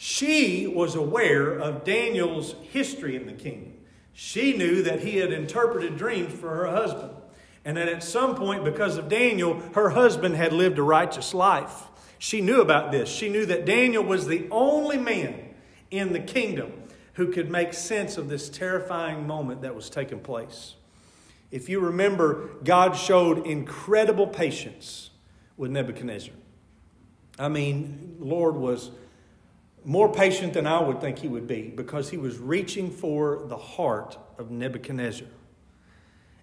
She 0.00 0.68
was 0.68 0.94
aware 0.94 1.58
of 1.58 1.82
Daniel's 1.82 2.54
history 2.70 3.16
in 3.16 3.26
the 3.26 3.32
kingdom. 3.32 3.72
She 4.12 4.56
knew 4.56 4.80
that 4.84 5.00
he 5.00 5.16
had 5.16 5.32
interpreted 5.32 5.96
dreams 5.96 6.32
for 6.32 6.54
her 6.54 6.68
husband. 6.68 7.14
And 7.64 7.76
that 7.76 7.88
at 7.88 8.04
some 8.04 8.36
point, 8.36 8.64
because 8.64 8.96
of 8.96 9.08
Daniel, 9.08 9.60
her 9.74 9.90
husband 9.90 10.36
had 10.36 10.52
lived 10.52 10.78
a 10.78 10.84
righteous 10.84 11.34
life. 11.34 11.88
She 12.16 12.40
knew 12.40 12.60
about 12.60 12.92
this. 12.92 13.08
She 13.08 13.28
knew 13.28 13.44
that 13.46 13.66
Daniel 13.66 14.04
was 14.04 14.28
the 14.28 14.46
only 14.52 14.98
man 14.98 15.52
in 15.90 16.12
the 16.12 16.20
kingdom 16.20 16.72
who 17.14 17.32
could 17.32 17.50
make 17.50 17.74
sense 17.74 18.16
of 18.16 18.28
this 18.28 18.48
terrifying 18.48 19.26
moment 19.26 19.62
that 19.62 19.74
was 19.74 19.90
taking 19.90 20.20
place. 20.20 20.76
If 21.50 21.68
you 21.68 21.80
remember, 21.80 22.50
God 22.62 22.92
showed 22.92 23.44
incredible 23.48 24.28
patience 24.28 25.10
with 25.56 25.72
Nebuchadnezzar. 25.72 26.34
I 27.36 27.48
mean, 27.48 28.14
Lord 28.20 28.54
was 28.54 28.92
more 29.88 30.12
patient 30.12 30.52
than 30.52 30.66
I 30.66 30.82
would 30.82 31.00
think 31.00 31.20
he 31.20 31.28
would 31.28 31.46
be 31.46 31.72
because 31.74 32.10
he 32.10 32.18
was 32.18 32.36
reaching 32.36 32.90
for 32.90 33.46
the 33.46 33.56
heart 33.56 34.18
of 34.36 34.50
Nebuchadnezzar. 34.50 35.26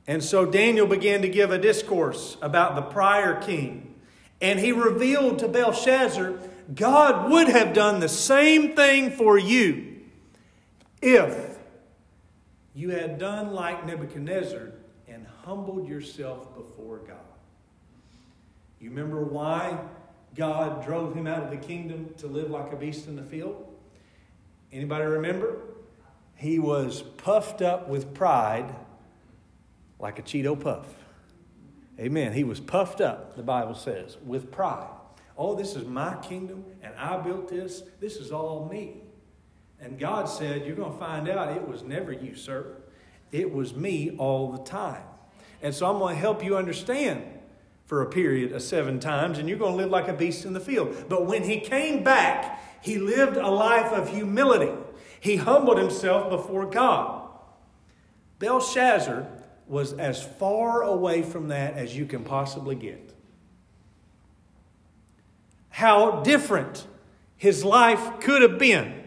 And 0.08 0.23
so 0.23 0.47
Daniel 0.47 0.88
began 0.88 1.21
to 1.21 1.29
give 1.29 1.51
a 1.51 1.60
discourse 1.60 2.38
about 2.41 2.73
the 2.73 2.81
prior 2.81 3.39
king. 3.39 3.93
And 4.41 4.60
he 4.60 4.71
revealed 4.71 5.38
to 5.39 5.47
Belshazzar, 5.47 6.39
God 6.73 7.29
would 7.29 7.47
have 7.47 7.73
done 7.73 7.99
the 7.99 8.10
same 8.10 8.75
thing 8.75 9.12
for 9.12 9.38
you 9.38 9.97
if 11.03 11.60
you 12.73 12.89
had 12.89 13.19
done 13.19 13.53
like 13.53 13.86
Nebuchadnezzar 13.86 14.71
and 15.08 15.27
humbled 15.43 15.88
yourself 15.88 16.55
before 16.55 16.97
God. 16.97 17.17
You 18.79 18.89
remember 18.89 19.23
why 19.23 19.77
God 20.36 20.86
drove 20.86 21.15
him 21.15 21.28
out 21.28 21.43
of 21.43 21.50
the 21.50 21.58
kingdom 21.58 22.13
to 22.17 22.28
live 22.28 22.50
like 22.50 22.71
a 22.74 22.76
beast 22.76 23.08
in 23.08 23.15
the 23.15 23.24
field? 23.24 23.74
Anybody 24.71 25.06
remember? 25.06 25.58
He 26.36 26.60
was 26.60 27.02
puffed 27.02 27.62
up 27.62 27.88
with 27.88 28.13
pride 28.13 28.76
like 30.00 30.19
a 30.19 30.21
Cheeto 30.21 30.60
puff. 30.60 30.86
Amen. 31.98 32.34
He 32.34 32.43
was 32.43 32.60
puffed 32.60 33.00
up, 33.00 33.38
the 33.38 33.43
Bible 33.43 33.74
says, 33.74 34.17
with 34.26 34.52
pride. 34.52 34.89
Oh, 35.38 35.56
this 35.56 35.76
is 35.76 35.86
my 35.86 36.15
kingdom, 36.17 36.65
and 36.82 36.93
I 36.95 37.17
built 37.17 37.48
this. 37.48 37.84
This 38.02 38.17
is 38.17 38.32
all 38.32 38.67
me. 38.69 39.02
And 39.80 39.98
God 40.00 40.26
said, 40.26 40.65
You're 40.65 40.76
going 40.76 40.93
to 40.93 41.00
find 41.00 41.30
out 41.30 41.56
it 41.56 41.67
was 41.67 41.84
never 41.84 42.12
you, 42.12 42.36
sir. 42.36 42.78
It 43.32 43.54
was 43.54 43.74
me 43.74 44.15
all 44.17 44.52
the 44.52 44.63
time. 44.63 45.04
And 45.62 45.74
so 45.74 45.89
I'm 45.89 46.00
going 46.00 46.15
to 46.15 46.21
help 46.21 46.43
you 46.43 46.58
understand 46.58 47.24
for 47.86 48.02
a 48.02 48.10
period 48.10 48.52
of 48.52 48.62
seven 48.62 49.00
times, 49.00 49.38
and 49.38 49.48
you're 49.48 49.58
going 49.58 49.74
to 49.74 49.78
live 49.78 49.91
like 49.91 50.08
a 50.08 50.13
beast 50.13 50.45
in 50.45 50.54
the 50.54 50.60
field. 50.60 51.06
But 51.08 51.26
when 51.26 51.43
he 51.43 51.60
came 51.60 52.04
back, 52.04 52.62
he 52.82 52.98
lived 52.98 53.38
a 53.38 53.50
life 53.50 53.91
of 53.91 54.10
humility. 54.10 54.71
He 55.19 55.38
humbled 55.38 55.78
himself 55.78 56.30
before 56.30 56.65
God. 56.65 57.28
Belshazzar 58.39 59.28
was 59.67 59.93
as 59.93 60.21
far 60.21 60.82
away 60.84 61.24
from 61.24 61.48
that 61.50 61.76
as 61.76 61.95
you 61.95 62.06
can 62.06 62.24
possibly 62.24 62.76
get. 62.76 63.13
How 65.69 66.21
different 66.21 66.86
his 67.38 67.63
life 67.63 68.19
could 68.19 68.41
have 68.41 68.58
been 68.58 69.04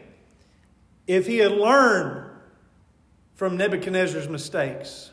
if 1.07 1.27
he 1.27 1.38
had 1.38 1.53
learned 1.53 2.31
from 3.35 3.57
Nebuchadnezzar's 3.57 4.29
mistakes. 4.29 5.11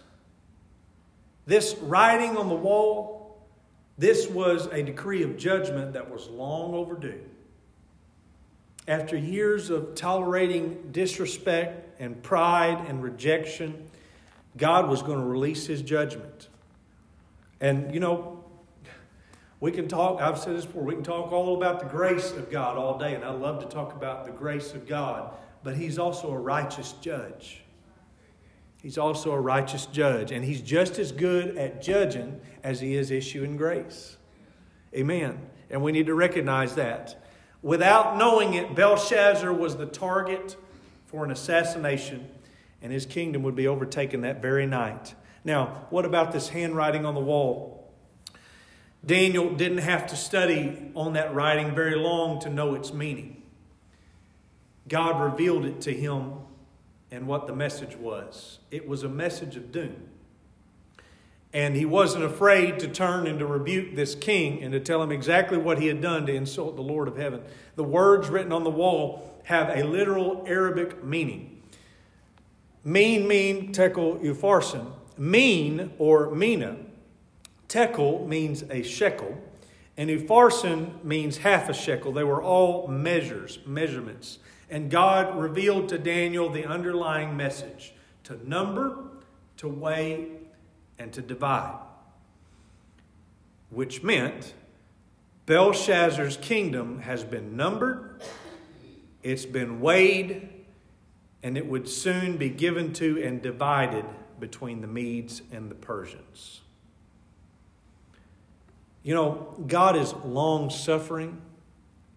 This 1.46 1.76
writing 1.82 2.36
on 2.38 2.50
the 2.50 2.56
wall 2.56 3.15
this 3.98 4.28
was 4.28 4.68
a 4.68 4.84
decree 4.84 5.24
of 5.24 5.38
judgment 5.38 5.94
that 5.94 6.10
was 6.10 6.28
long 6.28 6.74
overdue. 6.74 7.22
After 8.88 9.18
years 9.18 9.70
of 9.70 9.96
tolerating 9.96 10.90
disrespect 10.92 12.00
and 12.00 12.22
pride 12.22 12.86
and 12.88 13.02
rejection, 13.02 13.90
God 14.58 14.90
was 14.90 15.02
going 15.02 15.20
to 15.20 15.26
release 15.26 15.66
his 15.66 15.82
judgment. 15.82 16.50
And, 17.60 17.94
you 17.94 18.00
know, 18.00 18.44
we 19.60 19.72
can 19.72 19.88
talk, 19.88 20.22
I've 20.22 20.38
said 20.38 20.56
this 20.56 20.66
before, 20.66 20.84
we 20.84 20.94
can 20.94 21.04
talk 21.04 21.32
all 21.32 21.56
about 21.58 21.80
the 21.80 21.88
grace 21.88 22.32
of 22.32 22.52
God 22.52 22.78
all 22.78 23.00
day, 23.00 23.16
and 23.16 23.24
I 23.24 23.32
love 23.32 23.62
to 23.62 23.66
talk 23.66 23.94
about 23.94 24.26
the 24.26 24.32
grace 24.32 24.74
of 24.74 24.88
God, 24.88 25.34
but 25.64 25.76
he's 25.76 25.98
also 25.98 26.30
a 26.32 26.38
righteous 26.38 26.94
judge. 27.02 27.64
He's 28.86 29.00
also 29.00 29.32
a 29.32 29.42
righteous 29.42 29.88
judge, 29.88 30.32
and 30.32 30.46
he's 30.46 30.62
just 30.62 31.00
as 31.00 31.12
good 31.12 31.58
at 31.58 31.82
judging 31.82 32.40
as 32.64 32.82
he 32.82 32.94
is 32.94 33.10
issuing 33.10 33.58
grace. 33.58 34.18
Amen. 34.94 35.40
And 35.72 35.82
we 35.82 35.92
need 35.92 36.06
to 36.06 36.14
recognize 36.14 36.76
that. 36.76 37.20
Without 37.64 38.16
knowing 38.16 38.54
it, 38.54 38.76
Belshazzar 38.76 39.52
was 39.52 39.78
the 39.78 39.88
target 39.88 40.56
for 41.08 41.26
an 41.26 41.32
assassination, 41.32 42.30
and 42.80 42.92
his 42.92 43.08
kingdom 43.08 43.42
would 43.42 43.56
be 43.56 43.66
overtaken 43.66 44.22
that 44.22 44.40
very 44.40 44.68
night. 44.68 45.16
Now, 45.44 45.88
what 45.90 46.06
about 46.06 46.32
this 46.32 46.50
handwriting 46.50 47.08
on 47.08 47.16
the 47.16 47.22
wall? 47.22 47.92
Daniel 49.04 49.50
didn't 49.56 49.80
have 49.80 50.06
to 50.06 50.16
study 50.16 50.92
on 50.94 51.14
that 51.14 51.34
writing 51.34 51.74
very 51.74 51.96
long 51.96 52.40
to 52.42 52.52
know 52.52 52.76
its 52.76 52.94
meaning. 52.94 53.42
God 54.88 55.20
revealed 55.20 55.66
it 55.66 55.82
to 55.82 55.92
him 55.92 56.45
and 57.12 57.28
what 57.28 57.48
the 57.48 57.56
message 57.56 57.96
was. 57.96 58.60
It 58.72 58.88
was 58.88 59.04
a 59.04 59.10
message 59.10 59.56
of 59.56 59.72
doom. 59.72 60.10
And 61.54 61.76
he 61.76 61.86
wasn't 61.86 62.26
afraid 62.26 62.80
to 62.80 62.88
turn 62.88 63.28
and 63.28 63.40
to 63.40 63.46
rebuke 63.46 63.96
this 63.96 64.14
king 64.14 64.62
and 64.62 64.74
to 64.74 64.80
tell 64.80 65.02
him 65.02 65.12
exactly 65.12 65.58
what 65.58 65.80
he 65.80 65.88
had 65.88 66.02
done 66.02 66.26
to 66.26 66.34
insult 66.34 66.76
the 66.76 66.82
Lord 66.82 67.08
of 67.08 67.16
heaven. 67.16 67.42
The 67.76 67.84
words 67.84 68.28
written 68.28 68.52
on 68.52 68.66
the 68.66 68.70
wall 68.70 69.40
have 69.46 69.70
a 69.70 69.84
literal 69.84 70.44
Arabic 70.48 71.04
meaning. 71.04 71.62
Mene, 72.84 73.28
mene, 73.28 73.72
tekel, 73.72 74.18
upharsin. 74.18 74.92
Mene 75.18 75.94
or 75.98 76.36
mina. 76.36 76.78
Tekel 77.68 78.28
means 78.28 78.64
a 78.70 78.84
shekel, 78.84 79.38
and 79.98 80.10
upharsin 80.10 81.04
means 81.04 81.38
half 81.38 81.68
a 81.70 81.74
shekel. 81.74 82.12
They 82.12 82.24
were 82.24 82.44
all 82.44 82.88
measures, 82.88 83.60
measurements. 83.66 84.40
And 84.70 84.90
God 84.90 85.38
revealed 85.38 85.90
to 85.90 85.98
Daniel 85.98 86.50
the 86.50 86.66
underlying 86.66 87.38
message 87.38 87.94
to 88.24 88.50
number, 88.50 88.98
to 89.58 89.68
weigh, 89.68 90.28
and 90.98 91.14
to 91.14 91.22
divide, 91.22 91.80
which 93.70 94.02
meant 94.02 94.54
Belshazzar's 95.46 96.38
kingdom 96.38 97.00
has 97.02 97.24
been 97.24 97.56
numbered, 97.56 98.24
it's 99.22 99.46
been 99.46 99.82
weighed, 99.82 100.50
and 101.44 101.58
it 101.58 101.68
would 101.68 101.88
soon 101.88 102.38
be 102.38 102.50
given 102.50 102.94
to 102.94 103.22
and 103.22 103.42
divided 103.42 104.06
between 104.40 104.82
the 104.82 104.88
Medes 104.88 105.42
and 105.52 105.70
the 105.70 105.76
Persians. 105.76 106.62
You 109.04 109.14
know, 109.14 109.56
God 109.68 109.96
is 109.96 110.14
long 110.26 110.72
suffering. 110.72 111.40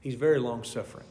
He's 0.01 0.15
very 0.15 0.39
long 0.39 0.65
suffering. 0.65 1.07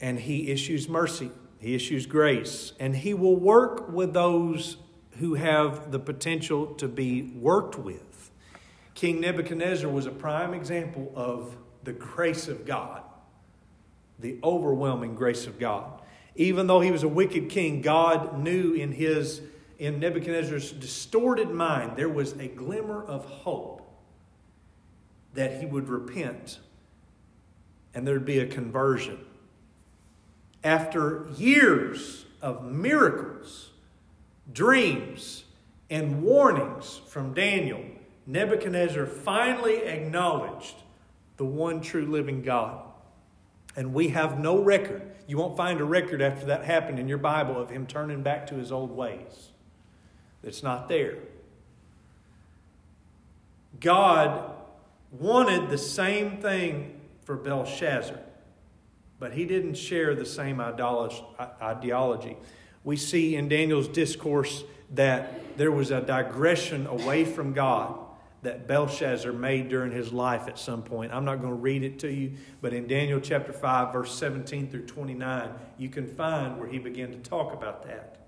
And 0.00 0.18
He 0.18 0.50
issues 0.50 0.88
mercy, 0.88 1.30
He 1.58 1.74
issues 1.74 2.06
grace, 2.06 2.72
and 2.78 2.96
He 2.96 3.14
will 3.14 3.36
work 3.36 3.88
with 3.90 4.12
those 4.12 4.76
who 5.18 5.34
have 5.34 5.90
the 5.90 5.98
potential 5.98 6.74
to 6.74 6.88
be 6.88 7.22
worked 7.34 7.76
with. 7.76 8.30
King 8.94 9.20
Nebuchadnezzar 9.20 9.90
was 9.90 10.06
a 10.06 10.10
prime 10.10 10.54
example 10.54 11.12
of 11.14 11.56
the 11.84 11.92
grace 11.92 12.48
of 12.48 12.64
God, 12.66 13.02
the 14.18 14.38
overwhelming 14.42 15.14
grace 15.14 15.46
of 15.46 15.58
God. 15.58 16.02
Even 16.36 16.66
though 16.66 16.80
he 16.80 16.90
was 16.90 17.02
a 17.02 17.08
wicked 17.08 17.48
king, 17.48 17.80
God 17.80 18.38
knew 18.38 18.74
in 18.74 18.92
his 18.92 19.40
in 19.78 20.00
Nebuchadnezzar's 20.00 20.72
distorted 20.72 21.50
mind 21.50 21.96
there 21.96 22.08
was 22.08 22.32
a 22.32 22.48
glimmer 22.48 23.02
of 23.04 23.24
hope 23.24 23.88
that 25.34 25.60
he 25.60 25.66
would 25.66 25.88
repent 25.88 26.58
and 27.94 28.06
there'd 28.06 28.24
be 28.24 28.40
a 28.40 28.46
conversion. 28.46 29.18
After 30.68 31.26
years 31.38 32.26
of 32.42 32.62
miracles, 32.62 33.70
dreams, 34.52 35.44
and 35.88 36.22
warnings 36.22 37.00
from 37.08 37.32
Daniel, 37.32 37.82
Nebuchadnezzar 38.26 39.06
finally 39.06 39.78
acknowledged 39.78 40.74
the 41.38 41.46
one 41.46 41.80
true 41.80 42.04
living 42.04 42.42
God. 42.42 42.82
And 43.76 43.94
we 43.94 44.08
have 44.08 44.38
no 44.38 44.58
record. 44.58 45.10
You 45.26 45.38
won't 45.38 45.56
find 45.56 45.80
a 45.80 45.84
record 45.84 46.20
after 46.20 46.44
that 46.44 46.66
happened 46.66 46.98
in 46.98 47.08
your 47.08 47.16
Bible 47.16 47.58
of 47.58 47.70
him 47.70 47.86
turning 47.86 48.22
back 48.22 48.46
to 48.48 48.56
his 48.56 48.70
old 48.70 48.90
ways. 48.90 49.52
It's 50.42 50.62
not 50.62 50.86
there. 50.86 51.16
God 53.80 54.52
wanted 55.12 55.70
the 55.70 55.78
same 55.78 56.42
thing 56.42 57.00
for 57.24 57.36
Belshazzar, 57.36 58.20
but 59.18 59.32
he 59.32 59.44
didn't 59.44 59.74
share 59.74 60.14
the 60.14 60.26
same 60.26 60.60
ideology. 60.60 62.36
We 62.84 62.96
see 62.96 63.36
in 63.36 63.48
Daniel's 63.48 63.88
discourse 63.88 64.64
that 64.94 65.58
there 65.58 65.72
was 65.72 65.90
a 65.90 66.00
digression 66.00 66.86
away 66.86 67.24
from 67.24 67.52
God 67.52 67.98
that 68.42 68.68
Belshazzar 68.68 69.32
made 69.32 69.68
during 69.68 69.90
his 69.90 70.12
life 70.12 70.46
at 70.46 70.58
some 70.58 70.82
point. 70.82 71.12
I'm 71.12 71.24
not 71.24 71.40
going 71.40 71.52
to 71.52 71.60
read 71.60 71.82
it 71.82 71.98
to 72.00 72.12
you, 72.12 72.34
but 72.60 72.72
in 72.72 72.86
Daniel 72.86 73.20
chapter 73.20 73.52
5, 73.52 73.92
verse 73.92 74.14
17 74.14 74.70
through 74.70 74.86
29, 74.86 75.50
you 75.76 75.88
can 75.88 76.06
find 76.06 76.56
where 76.56 76.68
he 76.68 76.78
began 76.78 77.10
to 77.10 77.18
talk 77.18 77.52
about 77.52 77.84
that. 77.86 78.20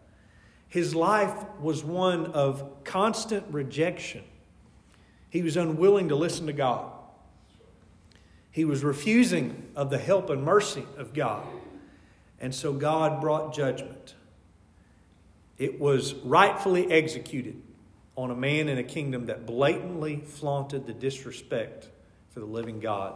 His 0.68 0.94
life 0.94 1.44
was 1.61 1.85
one 1.85 2.26
of 2.26 2.85
constant 2.85 3.44
rejection. 3.50 4.24
He 5.29 5.42
was 5.42 5.57
unwilling 5.57 6.09
to 6.09 6.16
listen 6.16 6.46
to 6.48 6.53
God. 6.53 6.90
He 8.51 8.65
was 8.65 8.83
refusing 8.83 9.71
of 9.77 9.91
the 9.91 9.99
help 9.99 10.31
and 10.31 10.43
mercy 10.43 10.85
of 10.97 11.15
God. 11.15 11.47
And 12.41 12.55
so 12.55 12.73
God 12.73 13.21
brought 13.21 13.55
judgment. 13.55 14.15
It 15.59 15.79
was 15.79 16.15
rightfully 16.15 16.91
executed 16.91 17.61
on 18.17 18.31
a 18.31 18.35
man 18.35 18.69
in 18.69 18.79
a 18.79 18.83
kingdom 18.83 19.27
that 19.27 19.47
blatantly 19.47 20.23
flaunted 20.25 20.87
the 20.87 20.93
disrespect 20.93 21.89
for 22.31 22.41
the 22.41 22.47
living 22.47 22.81
God. 22.81 23.15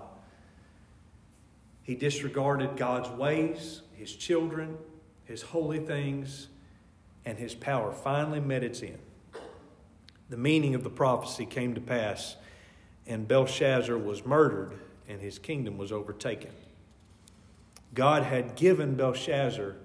He 1.83 1.95
disregarded 1.95 2.77
God's 2.77 3.11
ways, 3.11 3.83
his 3.95 4.15
children, 4.15 4.79
his 5.25 5.43
holy 5.43 5.79
things, 5.79 6.49
and 7.25 7.39
his 7.39 7.55
power 7.55 7.93
finally 7.93 8.41
met 8.41 8.63
its 8.63 8.83
end. 8.83 8.99
The 10.31 10.37
meaning 10.37 10.75
of 10.75 10.85
the 10.85 10.91
prophecy 10.91 11.45
came 11.45 11.75
to 11.75 11.81
pass, 11.81 12.37
and 13.07 13.29
Belshazzar 13.29 13.99
was 13.99 14.25
murdered, 14.25 14.79
and 15.09 15.21
his 15.21 15.39
kingdom 15.39 15.79
was 15.79 15.93
overtaken. 15.93 16.51
God 17.95 18.25
had 18.25 18.57
given 18.57 18.95
Belshazzar 18.97 19.77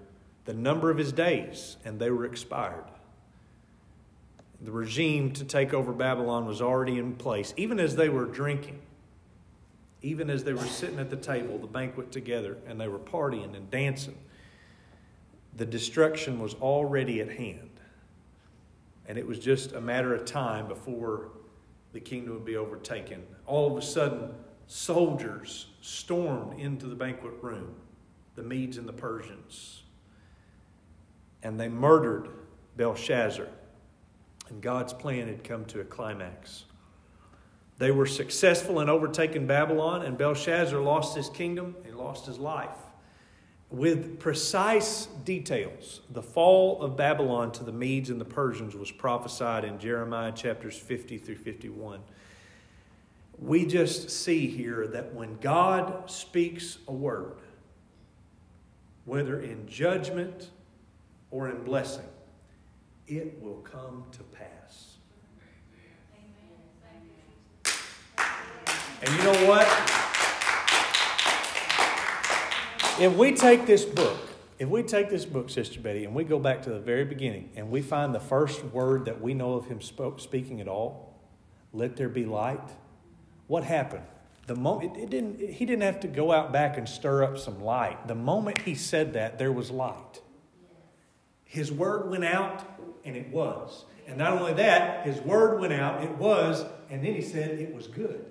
the 0.45 0.53
number 0.53 0.89
of 0.89 0.97
his 0.97 1.12
days, 1.12 1.77
and 1.86 1.99
they 1.99 2.10
were 2.10 2.25
expired. 2.25 2.86
The 4.62 4.71
regime 4.71 5.32
to 5.34 5.45
take 5.45 5.73
over 5.73 5.93
Babylon 5.93 6.45
was 6.45 6.62
already 6.62 6.97
in 6.97 7.15
place, 7.15 7.53
even 7.55 7.79
as 7.79 7.95
they 7.95 8.10
were 8.10 8.25
drinking, 8.25 8.79
even 10.01 10.29
as 10.29 10.43
they 10.43 10.53
were 10.53 10.65
sitting 10.65 10.99
at 10.99 11.10
the 11.10 11.15
table, 11.15 11.58
the 11.60 11.67
banquet 11.67 12.12
together, 12.12 12.58
and 12.67 12.79
they 12.79 12.88
were 12.88 12.99
partying 12.99 13.55
and 13.55 13.69
dancing. 13.69 14.17
The 15.55 15.65
destruction 15.65 16.39
was 16.39 16.55
already 16.55 17.21
at 17.21 17.29
hand. 17.29 17.69
And 19.08 19.17
it 19.17 19.25
was 19.25 19.39
just 19.39 19.73
a 19.73 19.82
matter 19.82 20.13
of 20.13 20.25
time 20.25 20.67
before 20.67 21.29
the 21.93 21.99
kingdom 21.99 22.34
would 22.34 22.45
be 22.45 22.58
overtaken. 22.58 23.23
All 23.45 23.71
of 23.71 23.77
a 23.77 23.86
sudden, 23.86 24.32
soldiers 24.69 25.65
stormed 25.82 26.58
into 26.58 26.86
the 26.86 26.95
banquet 26.95 27.34
room, 27.41 27.75
the 28.36 28.43
Medes 28.43 28.77
and 28.77 28.88
the 28.88 28.93
Persians, 28.93 29.84
and 31.43 31.60
they 31.60 31.67
murdered 31.67 32.29
Belshazzar 32.77 33.47
and 34.49 34.62
God's 34.62 34.93
plan 34.93 35.27
had 35.27 35.43
come 35.43 35.65
to 35.65 35.82
a 35.82 35.84
climax. 35.84 36.65
They 37.77 37.91
were 37.91 38.05
successful 38.05 38.82
in 38.82 38.89
overtaking 38.89 39.47
Babylon, 39.47 40.03
and 40.03 40.17
Belshazzar 40.17 40.79
lost 40.79 41.15
his 41.15 41.29
kingdom, 41.29 41.75
he 41.86 41.91
lost 41.91 42.25
his 42.25 42.38
life. 42.38 42.77
With 43.69 44.19
precise 44.19 45.05
details, 45.23 46.01
the 46.10 46.23
fall 46.23 46.82
of 46.82 46.97
Babylon 46.97 47.51
to 47.53 47.63
the 47.63 47.71
Medes 47.71 48.10
and 48.10 48.19
the 48.19 48.25
Persians 48.25 48.75
was 48.75 48.91
prophesied 48.91 49.63
in 49.63 49.79
Jeremiah 49.79 50.32
chapters 50.32 50.75
50 50.77 51.19
through 51.19 51.38
51. 51.38 52.01
We 53.41 53.65
just 53.65 54.10
see 54.10 54.47
here 54.47 54.88
that 54.88 55.13
when 55.13 55.38
God 55.38 56.10
speaks 56.10 56.78
a 56.88 56.93
word, 56.93 57.38
whether 59.06 59.39
in 59.39 59.67
judgment 59.67 60.49
or 61.32 61.49
in 61.49 61.63
blessing, 61.63 62.06
it 63.08 63.41
will 63.41 63.62
come 63.62 64.04
to 64.12 64.23
pass. 64.23 64.97
And 69.02 69.15
you 69.15 69.23
know 69.23 69.47
what? 69.47 69.65
If 72.99 73.15
we 73.15 73.32
take 73.32 73.65
this 73.65 73.86
book, 73.86 74.19
if 74.60 74.67
we 74.67 74.84
take 74.84 75.10
this 75.10 75.23
book, 75.23 75.49
Sister 75.49 75.80
Betty, 75.80 76.04
and 76.04 76.13
we 76.13 76.25
go 76.25 76.38
back 76.38 76.62
to 76.63 76.69
the 76.69 76.82
very 76.82 77.06
beginning 77.06 77.49
and 77.56 77.71
we 77.71 77.82
find 77.82 78.13
the 78.13 78.19
first 78.19 78.62
word 78.65 79.06
that 79.06 79.21
we 79.21 79.34
know 79.34 79.54
of 79.54 79.67
him 79.67 79.80
spoke, 79.80 80.19
speaking 80.19 80.60
at 80.60 80.67
all, 80.67 81.17
let 81.71 81.95
there 81.95 82.10
be 82.10 82.25
light, 82.25 82.69
what 83.50 83.64
happened? 83.66 84.06
The 84.48 84.56
moment 84.56 84.96
it, 84.96 85.10
didn't, 85.10 85.40
he 85.40 85.66
didn't 85.66 85.82
have 85.82 86.00
to 86.02 86.08
go 86.08 86.32
out 86.32 86.54
back 86.54 86.78
and 86.78 86.88
stir 86.88 87.24
up 87.24 87.38
some 87.38 87.62
light. 87.62 88.08
The 88.08 88.16
moment 88.16 88.62
he 88.62 88.76
said 88.76 89.14
that, 89.14 89.38
there 89.38 89.52
was 89.52 89.70
light. 89.70 90.22
His 91.46 91.72
word 91.72 92.10
went 92.10 92.24
out, 92.24 92.64
and 93.04 93.18
it 93.18 93.30
was. 93.30 93.86
And 94.08 94.18
not 94.18 94.34
only 94.34 94.54
that, 94.54 95.06
his 95.06 95.20
word 95.22 95.60
went 95.60 95.74
out, 95.74 96.04
it 96.04 96.12
was, 96.12 96.64
and 96.90 97.04
then 97.04 97.16
he 97.16 97.22
said 97.22 97.60
it 97.60 97.74
was 97.76 97.88
good. 97.88 98.24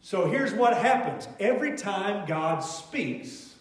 So 0.00 0.26
here's 0.26 0.54
what 0.54 0.74
happens 0.76 1.28
every 1.38 1.76
time 1.76 2.26
God 2.26 2.60
speaks, 2.60 3.54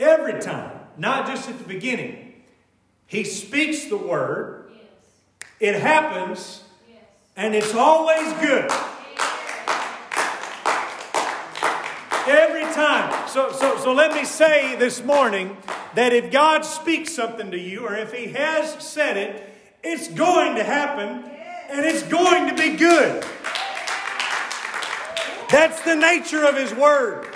every 0.00 0.40
time, 0.40 0.80
not 0.98 1.28
just 1.28 1.48
at 1.48 1.58
the 1.58 1.64
beginning, 1.64 2.42
he 3.06 3.22
speaks 3.22 3.84
the 3.84 3.96
word, 3.96 4.72
it 5.60 5.76
happens, 5.76 6.64
And 7.36 7.52
it's 7.54 7.74
always 7.74 8.32
good. 8.34 8.70
Every 12.26 12.62
time. 12.72 13.28
So, 13.28 13.50
so, 13.50 13.76
so 13.78 13.92
let 13.92 14.14
me 14.14 14.24
say 14.24 14.76
this 14.76 15.02
morning 15.02 15.56
that 15.94 16.12
if 16.12 16.30
God 16.30 16.64
speaks 16.64 17.12
something 17.12 17.50
to 17.50 17.58
you, 17.58 17.86
or 17.86 17.94
if 17.96 18.12
He 18.12 18.28
has 18.28 18.72
said 18.74 19.16
it, 19.16 19.50
it's 19.82 20.08
going 20.08 20.54
to 20.56 20.62
happen 20.62 21.24
and 21.70 21.84
it's 21.84 22.04
going 22.04 22.48
to 22.48 22.54
be 22.54 22.76
good. 22.76 23.24
That's 25.50 25.82
the 25.82 25.96
nature 25.96 26.44
of 26.44 26.56
His 26.56 26.72
Word. 26.72 27.34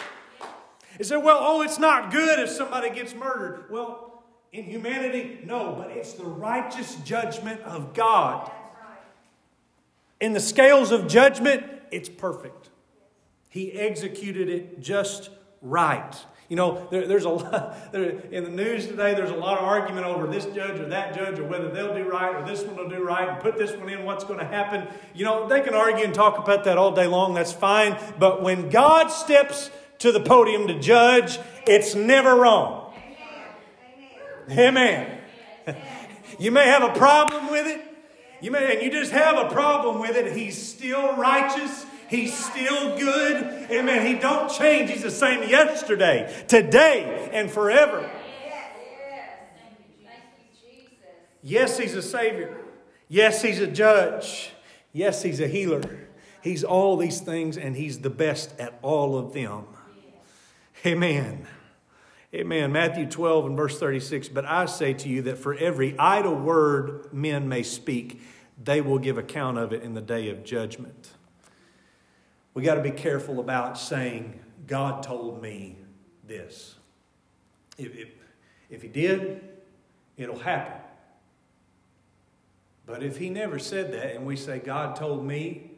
You 0.98 1.04
say, 1.04 1.16
well, 1.16 1.38
oh, 1.40 1.62
it's 1.62 1.78
not 1.78 2.12
good 2.12 2.38
if 2.38 2.50
somebody 2.50 2.90
gets 2.90 3.14
murdered. 3.14 3.66
Well, 3.70 4.22
in 4.52 4.64
humanity, 4.64 5.40
no, 5.44 5.74
but 5.76 5.90
it's 5.90 6.14
the 6.14 6.24
righteous 6.24 6.96
judgment 7.04 7.60
of 7.62 7.94
God. 7.94 8.50
In 10.20 10.32
the 10.32 10.40
scales 10.40 10.90
of 10.90 11.06
judgment, 11.06 11.64
it's 11.90 12.08
perfect. 12.08 12.70
He 13.48 13.72
executed 13.72 14.48
it 14.48 14.80
just 14.80 15.30
right. 15.62 16.14
You 16.48 16.56
know, 16.56 16.88
there, 16.90 17.06
there's 17.06 17.24
a 17.24 17.30
lot 17.30 17.92
there, 17.92 18.10
in 18.30 18.44
the 18.44 18.50
news 18.50 18.86
today. 18.86 19.14
There's 19.14 19.30
a 19.30 19.36
lot 19.36 19.58
of 19.58 19.64
argument 19.64 20.06
over 20.06 20.26
this 20.26 20.46
judge 20.46 20.80
or 20.80 20.88
that 20.88 21.14
judge, 21.14 21.38
or 21.38 21.44
whether 21.44 21.70
they'll 21.70 21.94
do 21.94 22.08
right 22.08 22.34
or 22.34 22.46
this 22.46 22.62
one 22.64 22.76
will 22.76 22.88
do 22.88 23.02
right, 23.02 23.28
and 23.28 23.40
put 23.40 23.58
this 23.58 23.76
one 23.76 23.88
in. 23.88 24.04
What's 24.04 24.24
going 24.24 24.40
to 24.40 24.46
happen? 24.46 24.88
You 25.14 25.24
know, 25.24 25.48
they 25.48 25.60
can 25.60 25.74
argue 25.74 26.04
and 26.04 26.14
talk 26.14 26.38
about 26.38 26.64
that 26.64 26.78
all 26.78 26.92
day 26.92 27.06
long. 27.06 27.34
That's 27.34 27.52
fine. 27.52 27.98
But 28.18 28.42
when 28.42 28.70
God 28.70 29.08
steps 29.08 29.70
to 29.98 30.10
the 30.10 30.20
podium 30.20 30.66
to 30.68 30.78
judge, 30.78 31.38
it's 31.66 31.94
never 31.94 32.34
wrong. 32.34 32.94
Amen. 34.50 35.20
You 36.38 36.52
may 36.52 36.66
have 36.66 36.84
a 36.84 36.96
problem 36.96 37.50
with 37.50 37.66
it. 37.66 37.87
You 38.40 38.50
may, 38.50 38.74
and 38.74 38.82
you 38.82 38.90
just 38.90 39.12
have 39.12 39.36
a 39.36 39.52
problem 39.52 39.98
with 40.00 40.16
it. 40.16 40.36
He's 40.36 40.60
still 40.60 41.16
righteous. 41.16 41.86
He's 42.08 42.32
still 42.32 42.96
good. 42.96 43.70
Amen. 43.70 44.06
He 44.06 44.14
don't 44.14 44.50
change. 44.50 44.90
He's 44.90 45.02
the 45.02 45.10
same 45.10 45.48
yesterday, 45.48 46.44
today, 46.46 47.28
and 47.32 47.50
forever. 47.50 48.10
Yes, 51.42 51.78
he's 51.78 51.94
a 51.94 52.02
savior. 52.02 52.56
Yes, 53.08 53.42
he's 53.42 53.60
a 53.60 53.66
judge. 53.66 54.52
Yes, 54.92 55.22
he's 55.22 55.40
a 55.40 55.48
healer. 55.48 56.08
He's 56.42 56.64
all 56.64 56.96
these 56.96 57.20
things, 57.20 57.56
and 57.56 57.76
he's 57.76 58.00
the 58.00 58.10
best 58.10 58.58
at 58.58 58.78
all 58.82 59.16
of 59.16 59.32
them. 59.32 59.64
Amen. 60.86 61.46
Amen. 62.34 62.72
Matthew 62.72 63.06
12 63.06 63.46
and 63.46 63.56
verse 63.56 63.78
36. 63.78 64.28
But 64.28 64.44
I 64.44 64.66
say 64.66 64.92
to 64.92 65.08
you 65.08 65.22
that 65.22 65.38
for 65.38 65.54
every 65.54 65.98
idle 65.98 66.34
word 66.34 67.12
men 67.12 67.48
may 67.48 67.62
speak, 67.62 68.20
they 68.62 68.80
will 68.82 68.98
give 68.98 69.16
account 69.16 69.56
of 69.56 69.72
it 69.72 69.82
in 69.82 69.94
the 69.94 70.02
day 70.02 70.28
of 70.28 70.44
judgment. 70.44 71.12
We 72.52 72.62
got 72.62 72.74
to 72.74 72.82
be 72.82 72.90
careful 72.90 73.40
about 73.40 73.78
saying, 73.78 74.40
God 74.66 75.02
told 75.02 75.40
me 75.40 75.76
this. 76.26 76.74
If, 77.78 77.96
if, 77.96 78.08
if 78.68 78.82
He 78.82 78.88
did, 78.88 79.42
it'll 80.18 80.38
happen. 80.38 80.82
But 82.84 83.02
if 83.02 83.16
He 83.16 83.30
never 83.30 83.58
said 83.58 83.92
that 83.92 84.14
and 84.14 84.26
we 84.26 84.36
say, 84.36 84.58
God 84.58 84.96
told 84.96 85.24
me, 85.24 85.70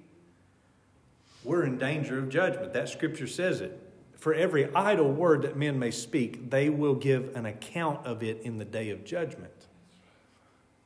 we're 1.44 1.64
in 1.64 1.78
danger 1.78 2.18
of 2.18 2.28
judgment. 2.28 2.72
That 2.72 2.88
scripture 2.88 3.26
says 3.28 3.60
it. 3.60 3.89
For 4.20 4.35
every 4.35 4.72
idle 4.74 5.11
word 5.11 5.42
that 5.42 5.56
men 5.56 5.78
may 5.78 5.90
speak, 5.90 6.50
they 6.50 6.68
will 6.68 6.94
give 6.94 7.35
an 7.35 7.46
account 7.46 8.06
of 8.06 8.22
it 8.22 8.42
in 8.42 8.59
the 8.59 8.66
day 8.66 8.90
of 8.90 9.04
judgment. 9.04 9.66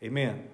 Amen. 0.02 0.44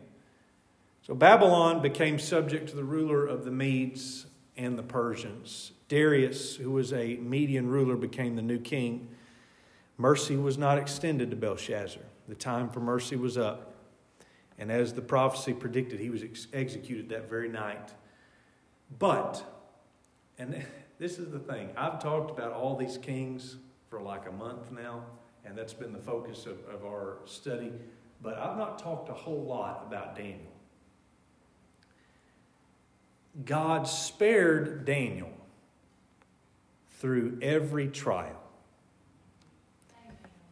So 1.07 1.15
Babylon 1.15 1.83
became 1.83 2.19
subject 2.19 2.71
to 2.71 2.77
the 2.77 2.85
ruler 2.85 3.27
of 3.27 3.45
the 3.45 3.51
Medes 3.51 4.27
and 4.57 4.79
the 4.79 4.83
Persians. 4.83 5.73
Darius, 5.89 6.57
who 6.57 6.71
was 6.71 6.93
a 6.93 7.17
Median 7.17 7.69
ruler, 7.69 7.97
became 7.97 8.37
the 8.37 8.43
new 8.43 8.59
king. 8.59 9.09
Mercy 9.99 10.37
was 10.37 10.57
not 10.57 10.79
extended 10.79 11.31
to 11.31 11.37
Belshazzar. 11.37 12.03
The 12.29 12.35
time 12.35 12.71
for 12.71 12.81
mercy 12.81 13.17
was 13.17 13.37
up. 13.37 13.75
And 14.59 14.73
as 14.73 14.95
the 14.95 15.03
prophecy 15.03 15.53
predicted, 15.53 16.01
he 16.01 16.09
was 16.09 16.23
ex- 16.23 16.47
executed 16.55 17.11
that 17.11 17.29
very 17.29 17.49
night. 17.49 17.93
But, 18.99 19.43
and 20.39 20.65
this 21.01 21.19
is 21.19 21.31
the 21.31 21.39
thing. 21.39 21.71
I've 21.79 22.01
talked 22.01 22.31
about 22.31 22.53
all 22.53 22.77
these 22.77 22.99
kings 22.99 23.57
for 23.89 24.03
like 24.03 24.29
a 24.29 24.33
month 24.33 24.71
now, 24.71 25.03
and 25.47 25.57
that's 25.57 25.73
been 25.73 25.95
the 25.95 25.99
focus 25.99 26.45
of, 26.45 26.59
of 26.73 26.85
our 26.85 27.17
study. 27.25 27.73
But 28.23 28.39
I've 28.39 28.59
not 28.59 28.79
talked 28.79 29.09
a 29.09 29.15
whole 29.15 29.43
lot 29.43 29.85
about 29.87 30.15
Daniel. 30.15 30.53
God 33.47 33.89
spared 33.89 34.85
Daniel 34.85 35.33
through 36.99 37.39
every 37.41 37.89
trial. 37.89 38.39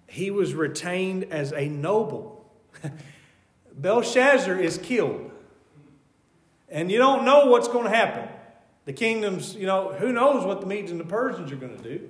He 0.07 0.31
was 0.31 0.55
retained 0.55 1.25
as 1.25 1.53
a 1.53 1.69
noble. 1.69 2.51
Belshazzar 3.75 4.59
is 4.59 4.79
killed. 4.79 5.31
And 6.71 6.91
you 6.91 6.97
don't 6.97 7.27
know 7.27 7.47
what's 7.47 7.69
going 7.69 7.85
to 7.85 7.95
happen. 7.95 8.31
The 8.89 8.95
kingdoms, 8.95 9.55
you 9.55 9.67
know, 9.67 9.93
who 9.93 10.15
knows 10.15 10.47
what 10.47 10.63
the 10.63 10.67
Medes 10.67 10.91
and 10.91 10.99
the 10.99 11.05
Persians 11.05 11.53
are 11.53 11.57
going 11.57 11.77
to 11.77 11.83
do? 11.83 12.09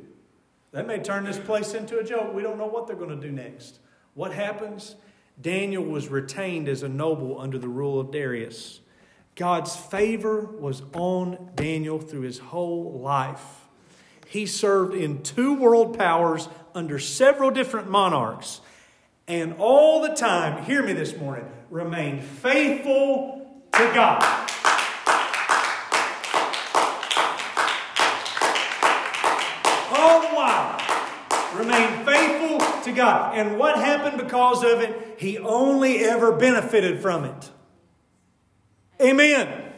They 0.71 0.85
may 0.85 1.01
turn 1.01 1.25
this 1.25 1.37
place 1.37 1.75
into 1.75 1.99
a 1.99 2.05
joke. 2.05 2.33
We 2.33 2.45
don't 2.45 2.57
know 2.57 2.69
what 2.69 2.87
they're 2.87 2.95
going 2.95 3.11
to 3.11 3.17
do 3.17 3.33
next. 3.33 3.81
What 4.15 4.33
happens? 4.33 4.95
Daniel 5.41 5.83
was 5.83 6.07
retained 6.07 6.69
as 6.69 6.85
a 6.85 6.89
noble 6.89 7.41
under 7.41 7.59
the 7.59 7.67
rule 7.67 7.99
of 7.99 8.13
Darius. 8.13 8.79
God's 9.35 9.75
favor 9.75 10.43
was 10.43 10.83
on 10.95 11.51
Daniel 11.57 11.99
through 11.99 12.21
his 12.21 12.39
whole 12.39 13.01
life. 13.01 13.67
He 14.29 14.47
served 14.47 14.95
in 14.95 15.25
two 15.25 15.55
world 15.55 15.99
powers 15.99 16.49
under 16.77 17.01
several 17.01 17.51
different 17.51 17.91
monarchs, 17.91 18.61
and 19.27 19.57
all 19.59 20.01
the 20.01 20.15
time, 20.15 20.63
hear 20.63 20.85
me 20.85 20.93
this 20.93 21.17
morning, 21.17 21.51
remained 21.71 22.23
faithful 22.23 23.65
to 23.73 23.93
God. 23.93 24.49
remained 31.59 32.07
faithful 32.07 32.59
to 32.83 32.88
God. 32.99 33.39
And 33.39 33.59
what 33.59 33.77
happened 33.77 34.19
because 34.19 34.63
of 34.63 34.81
it? 34.81 35.17
He 35.19 35.39
only 35.39 36.05
ever 36.05 36.33
benefited 36.33 37.01
from 37.01 37.25
it. 37.25 37.51
Amen. 39.01 39.73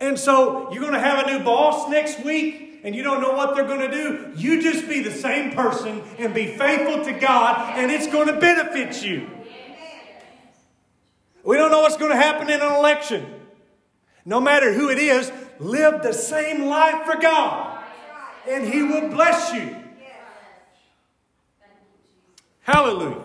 And 0.00 0.18
so 0.18 0.72
you're 0.72 0.80
going 0.80 0.94
to 0.94 0.98
have 0.98 1.26
a 1.26 1.30
new 1.30 1.44
boss 1.44 1.88
next 1.90 2.24
week 2.24 2.80
and 2.82 2.96
you 2.96 3.02
don't 3.02 3.20
know 3.20 3.32
what 3.32 3.54
they're 3.54 3.66
going 3.66 3.88
to 3.88 3.90
do. 3.90 4.32
You 4.34 4.62
just 4.62 4.88
be 4.88 5.00
the 5.02 5.12
same 5.12 5.52
person 5.52 6.02
and 6.18 6.32
be 6.34 6.56
faithful 6.56 7.04
to 7.04 7.12
God 7.12 7.78
and 7.78 7.90
it's 7.90 8.06
going 8.08 8.28
to 8.28 8.40
benefit 8.40 9.04
you. 9.04 9.28
We 11.44 11.56
don't 11.56 11.70
know 11.70 11.82
what's 11.82 11.98
going 11.98 12.12
to 12.12 12.16
happen 12.16 12.48
in 12.48 12.60
an 12.60 12.72
election. 12.72 13.26
No 14.24 14.40
matter 14.40 14.72
who 14.72 14.88
it 14.88 14.98
is, 14.98 15.30
live 15.58 16.02
the 16.02 16.14
same 16.14 16.64
life 16.66 17.04
for 17.04 17.20
God 17.20 17.84
and 18.48 18.66
He 18.66 18.82
will 18.82 19.08
bless 19.08 19.52
you. 19.52 19.81
Hallelujah. 22.62 23.22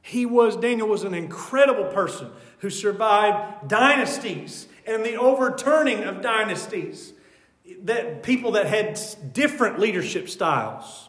He 0.00 0.26
was, 0.26 0.56
Daniel 0.56 0.88
was 0.88 1.04
an 1.04 1.14
incredible 1.14 1.84
person 1.84 2.30
who 2.58 2.70
survived 2.70 3.68
dynasties 3.68 4.68
and 4.86 5.04
the 5.04 5.16
overturning 5.16 6.04
of 6.04 6.20
dynasties. 6.20 7.14
That 7.84 8.22
people 8.22 8.52
that 8.52 8.66
had 8.66 9.00
different 9.32 9.78
leadership 9.78 10.28
styles. 10.28 11.08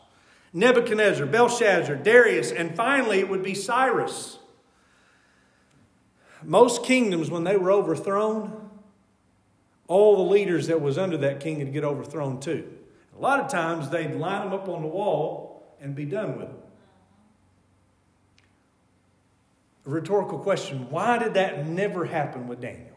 Nebuchadnezzar, 0.53 1.25
Belshazzar, 1.25 1.95
Darius, 1.95 2.51
and 2.51 2.75
finally 2.75 3.19
it 3.19 3.27
would 3.27 3.43
be 3.43 3.55
Cyrus. 3.55 4.37
Most 6.43 6.83
kingdoms, 6.83 7.31
when 7.31 7.43
they 7.43 7.57
were 7.57 7.71
overthrown, 7.71 8.69
all 9.87 10.15
the 10.17 10.31
leaders 10.31 10.67
that 10.67 10.79
was 10.79 10.97
under 10.97 11.17
that 11.17 11.39
king 11.39 11.57
would 11.59 11.73
get 11.73 11.83
overthrown 11.83 12.39
too. 12.39 12.69
A 13.17 13.21
lot 13.21 13.39
of 13.39 13.49
times 13.49 13.89
they'd 13.89 14.15
line 14.15 14.49
them 14.49 14.53
up 14.53 14.67
on 14.67 14.81
the 14.81 14.87
wall 14.87 15.63
and 15.79 15.95
be 15.95 16.05
done 16.05 16.37
with 16.37 16.47
them. 16.47 16.57
A 19.85 19.89
rhetorical 19.89 20.39
question 20.39 20.89
why 20.89 21.17
did 21.17 21.33
that 21.33 21.67
never 21.67 22.05
happen 22.05 22.47
with 22.47 22.61
Daniel? 22.61 22.87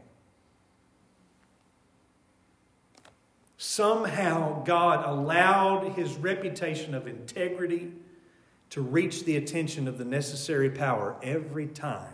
Somehow 3.59 4.63
God 4.65 5.05
allowed 5.05 5.93
his 5.95 6.15
reputation 6.15 6.95
of 6.95 7.07
integrity 7.07 7.93
to 8.71 8.81
reach 8.81 9.25
the 9.25 9.37
attention 9.37 9.89
of 9.89 9.99
the 9.99 10.05
necessary 10.05 10.71
power 10.71 11.17
every 11.23 11.67
time. 11.67 12.13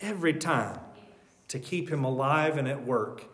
Every 0.00 0.34
time 0.34 0.78
to 1.48 1.58
keep 1.58 1.90
him 1.90 2.04
alive 2.04 2.56
and 2.56 2.68
at 2.68 2.86
work. 2.86 3.24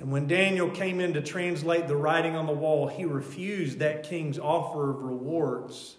And 0.00 0.10
when 0.10 0.26
Daniel 0.26 0.70
came 0.70 0.98
in 0.98 1.12
to 1.12 1.20
translate 1.20 1.86
the 1.86 1.94
writing 1.94 2.34
on 2.34 2.46
the 2.46 2.54
wall, 2.54 2.88
he 2.88 3.04
refused 3.04 3.80
that 3.80 4.02
king's 4.02 4.38
offer 4.38 4.90
of 4.90 5.02
rewards 5.02 5.96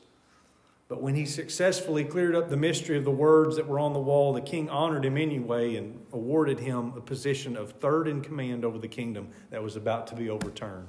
But 0.88 1.04
when 1.04 1.14
he 1.16 1.26
successfully 1.26 2.04
cleared 2.04 2.36
up 2.36 2.50
the 2.50 2.58
mystery 2.58 2.98
of 2.98 3.06
the 3.06 3.12
words 3.12 3.56
that 3.56 3.68
were 3.68 3.80
on 3.80 3.94
the 3.94 4.00
wall, 4.00 4.34
the 4.34 4.42
king 4.42 4.70
honored 4.70 5.06
him 5.06 5.18
anyway 5.18 5.76
and 5.76 6.04
awarded 6.12 6.60
him 6.60 6.94
a 6.98 7.00
position 7.00 7.56
of 7.56 7.74
third 7.74 8.08
in 8.08 8.22
command 8.22 8.66
over 8.66 8.80
the 8.80 8.90
kingdom 8.90 9.30
that 9.52 9.62
was 9.64 9.76
about 9.76 10.08
to 10.08 10.16
be 10.16 10.30
overturned. 10.30 10.88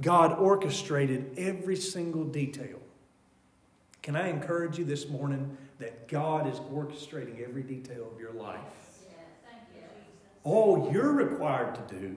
God 0.00 0.38
orchestrated 0.38 1.38
every 1.38 1.74
single 1.74 2.24
detail. 2.24 2.78
Can 4.02 4.14
I 4.14 4.28
encourage 4.28 4.78
you 4.78 4.84
this 4.84 5.08
morning 5.08 5.56
that 5.78 6.06
God 6.06 6.46
is 6.46 6.60
orchestrating 6.60 7.42
every 7.42 7.62
detail 7.62 8.08
of 8.14 8.20
your 8.20 8.32
life? 8.32 8.89
All 10.42 10.90
you're 10.92 11.12
required 11.12 11.74
to 11.74 11.94
do 11.98 12.16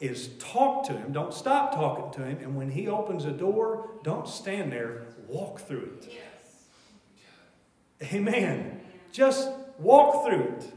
is 0.00 0.30
talk 0.38 0.86
to 0.86 0.94
him. 0.94 1.12
Don't 1.12 1.32
stop 1.32 1.74
talking 1.74 2.10
to 2.20 2.26
him. 2.26 2.38
And 2.42 2.56
when 2.56 2.70
he 2.70 2.88
opens 2.88 3.24
a 3.26 3.30
door, 3.30 3.90
don't 4.02 4.26
stand 4.26 4.72
there, 4.72 5.02
walk 5.28 5.60
through 5.60 5.98
it. 6.00 6.08
Yes. 8.00 8.12
Amen. 8.14 8.80
Just 9.12 9.50
walk 9.78 10.26
through 10.26 10.56
it. 10.56 10.72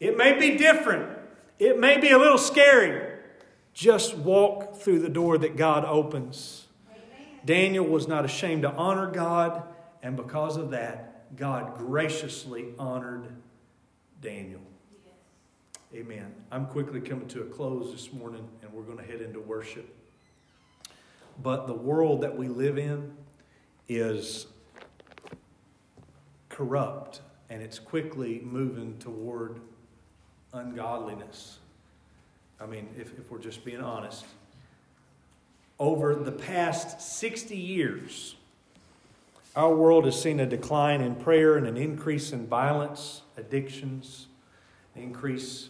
It 0.00 0.16
may 0.16 0.38
be 0.38 0.56
different, 0.56 1.18
it 1.58 1.78
may 1.78 1.98
be 1.98 2.10
a 2.10 2.18
little 2.18 2.38
scary. 2.38 3.14
Just 3.72 4.16
walk 4.16 4.76
through 4.76 5.00
the 5.00 5.08
door 5.10 5.36
that 5.36 5.56
God 5.56 5.84
opens. 5.84 6.66
Amen. 6.90 7.40
Daniel 7.44 7.84
was 7.84 8.08
not 8.08 8.24
ashamed 8.24 8.62
to 8.62 8.72
honor 8.72 9.10
God, 9.10 9.62
and 10.02 10.16
because 10.16 10.56
of 10.56 10.70
that, 10.70 11.36
God 11.36 11.76
graciously 11.76 12.68
honored 12.78 13.28
Daniel. 14.22 14.62
Amen. 15.94 16.34
I'm 16.50 16.66
quickly 16.66 17.00
coming 17.00 17.28
to 17.28 17.42
a 17.42 17.44
close 17.44 17.92
this 17.92 18.12
morning, 18.12 18.46
and 18.60 18.72
we're 18.72 18.82
going 18.82 18.98
to 18.98 19.04
head 19.04 19.20
into 19.20 19.38
worship. 19.38 19.94
But 21.40 21.68
the 21.68 21.74
world 21.74 22.22
that 22.22 22.36
we 22.36 22.48
live 22.48 22.76
in 22.76 23.12
is 23.88 24.48
corrupt, 26.48 27.20
and 27.48 27.62
it's 27.62 27.78
quickly 27.78 28.40
moving 28.42 28.98
toward 28.98 29.60
ungodliness. 30.52 31.58
I 32.60 32.66
mean, 32.66 32.88
if, 32.98 33.16
if 33.16 33.30
we're 33.30 33.38
just 33.38 33.64
being 33.64 33.80
honest. 33.80 34.24
Over 35.78 36.16
the 36.16 36.32
past 36.32 37.00
60 37.00 37.56
years, 37.56 38.34
our 39.54 39.72
world 39.72 40.04
has 40.04 40.20
seen 40.20 40.40
a 40.40 40.46
decline 40.46 41.00
in 41.00 41.14
prayer 41.14 41.56
and 41.56 41.66
an 41.66 41.76
increase 41.76 42.32
in 42.32 42.48
violence, 42.48 43.22
addictions, 43.36 44.26
increase 44.96 45.68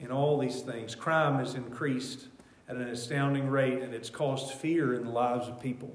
in 0.00 0.10
all 0.10 0.38
these 0.38 0.60
things. 0.60 0.94
Crime 0.94 1.38
has 1.38 1.54
increased 1.54 2.26
at 2.68 2.76
an 2.76 2.88
astounding 2.88 3.48
rate, 3.48 3.82
and 3.82 3.94
it's 3.94 4.10
caused 4.10 4.52
fear 4.52 4.94
in 4.94 5.04
the 5.04 5.10
lives 5.10 5.48
of 5.48 5.60
people. 5.60 5.94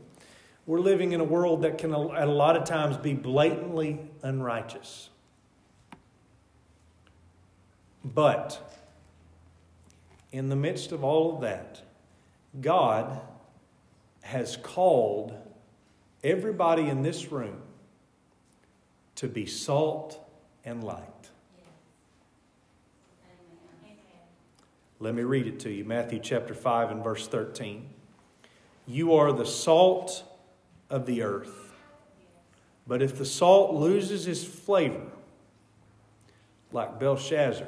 We're 0.66 0.80
living 0.80 1.12
in 1.12 1.20
a 1.20 1.26
world 1.26 1.62
that 1.64 1.78
can, 1.78 1.94
at 1.94 2.28
a 2.28 2.32
lot 2.32 2.56
of 2.56 2.64
times, 2.64 2.98
be 2.98 3.14
blatantly 3.14 4.00
unrighteous. 4.22 5.10
But 8.04 8.82
in 10.32 10.50
the 10.50 10.56
midst 10.56 10.92
of 10.92 11.04
all 11.04 11.36
of 11.36 11.42
that, 11.42 11.82
God 12.60 13.22
has 14.22 14.58
called 14.58 15.34
everybody 16.24 16.90
in 16.90 17.04
this 17.04 17.32
room 17.32 17.62
to 19.16 19.28
be 19.28 19.46
salt 19.46 20.20
and 20.66 20.84
light. 20.84 21.13
Let 25.04 25.16
me 25.16 25.24
read 25.24 25.48
it 25.48 25.60
to 25.60 25.70
you 25.70 25.84
Matthew 25.84 26.18
chapter 26.18 26.54
5 26.54 26.92
and 26.92 27.04
verse 27.04 27.28
13. 27.28 27.90
You 28.88 29.16
are 29.16 29.34
the 29.34 29.46
salt 29.46 30.24
of 30.90 31.06
the 31.06 31.24
earth. 31.24 31.74
But 32.88 33.02
if 33.02 33.18
the 33.18 33.26
salt 33.26 33.74
loses 33.74 34.28
its 34.28 34.46
flavor, 34.46 35.08
like 36.72 37.02
Belshazzar, 37.02 37.68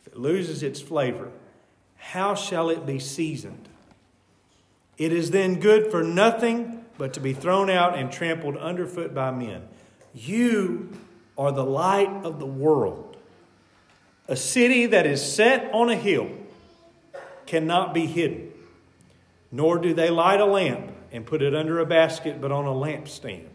if 0.00 0.06
it 0.08 0.18
loses 0.18 0.64
its 0.64 0.80
flavor, 0.80 1.30
how 1.96 2.34
shall 2.34 2.70
it 2.70 2.84
be 2.84 2.98
seasoned? 2.98 3.68
It 4.98 5.12
is 5.12 5.30
then 5.30 5.60
good 5.60 5.92
for 5.92 6.02
nothing 6.02 6.84
but 6.98 7.12
to 7.12 7.20
be 7.20 7.32
thrown 7.32 7.70
out 7.70 7.96
and 7.96 8.10
trampled 8.10 8.56
underfoot 8.56 9.14
by 9.14 9.30
men. 9.30 9.68
You 10.12 10.90
are 11.38 11.52
the 11.52 11.64
light 11.64 12.10
of 12.24 12.40
the 12.40 12.46
world. 12.46 13.03
A 14.26 14.36
city 14.36 14.86
that 14.86 15.06
is 15.06 15.22
set 15.22 15.70
on 15.72 15.90
a 15.90 15.96
hill 15.96 16.30
cannot 17.46 17.92
be 17.92 18.06
hidden, 18.06 18.52
nor 19.52 19.78
do 19.78 19.92
they 19.92 20.08
light 20.08 20.40
a 20.40 20.46
lamp 20.46 20.90
and 21.12 21.26
put 21.26 21.42
it 21.42 21.54
under 21.54 21.78
a 21.78 21.86
basket, 21.86 22.40
but 22.40 22.50
on 22.50 22.64
a 22.64 22.72
lampstand. 22.72 23.46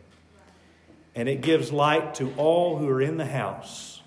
And 1.16 1.28
it 1.28 1.42
gives 1.42 1.72
light 1.72 2.16
to 2.16 2.34
all 2.38 2.78
who 2.78 2.88
are 2.88 3.02
in 3.02 3.18
the 3.18 3.26
house. 3.26 4.02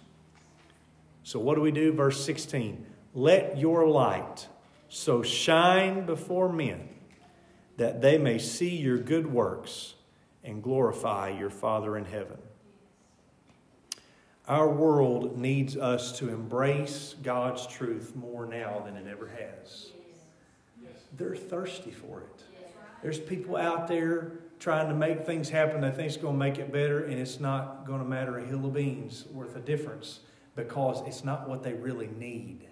So, 1.25 1.41
what 1.41 1.57
do 1.57 1.61
we 1.61 1.73
do? 1.73 1.93
Verse 1.93 2.25
16 2.25 2.87
Let 3.13 3.59
your 3.59 3.87
light 3.89 4.47
so 4.89 5.23
shine 5.23 6.07
before 6.07 6.53
men 6.53 6.89
that 7.77 8.01
they 8.01 8.19
may 8.19 8.39
see 8.39 8.77
your 8.77 8.99
good 8.99 9.27
works 9.27 9.95
and 10.45 10.63
glorify 10.63 11.31
your 11.31 11.51
Father 11.51 11.97
in 11.97 12.05
heaven. 12.05 12.39
Our 14.49 14.69
world 14.69 15.39
needs 15.39 15.77
us 15.77 16.19
to 16.19 16.29
embrace 16.29 17.15
God's 17.23 17.67
truth 17.67 18.17
more 18.17 18.45
now 18.45 18.83
than 18.85 18.97
it 18.97 19.07
ever 19.09 19.29
has. 19.29 19.91
They're 21.17 21.37
thirsty 21.37 21.93
for 21.93 22.21
it. 22.23 22.43
There's 23.03 23.21
people 23.21 23.57
out 23.57 23.87
there 23.89 24.33
trying 24.59 24.89
to 24.89 24.95
make 24.95 25.27
things 25.27 25.49
happen 25.49 25.81
they 25.81 25.91
think 25.91 26.09
it's 26.09 26.17
going 26.17 26.35
to 26.35 26.39
make 26.39 26.59
it 26.59 26.73
better, 26.73 27.05
and 27.05 27.15
it's 27.15 27.41
not 27.41 27.85
going 27.87 28.01
to 28.01 28.09
matter 28.09 28.39
a 28.39 28.45
hill 28.45 28.65
of 28.67 28.75
beans 28.75 29.27
worth 29.33 29.57
of 29.57 29.65
difference 29.65 30.21
because 30.55 31.03
it's 31.07 31.25
not 31.25 31.49
what 31.49 31.63
they 31.63 31.75
really 31.75 32.09
need. 32.19 32.67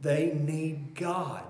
They 0.00 0.32
need 0.34 0.94
God. 0.94 1.44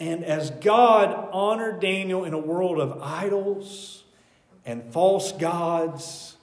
And 0.00 0.24
as 0.24 0.50
God 0.50 1.28
honored 1.32 1.80
Daniel 1.80 2.24
in 2.24 2.32
a 2.32 2.38
world 2.38 2.78
of 2.78 3.02
idols, 3.02 3.97
and 4.68 4.92
false 4.92 5.32
gods. 5.32 6.36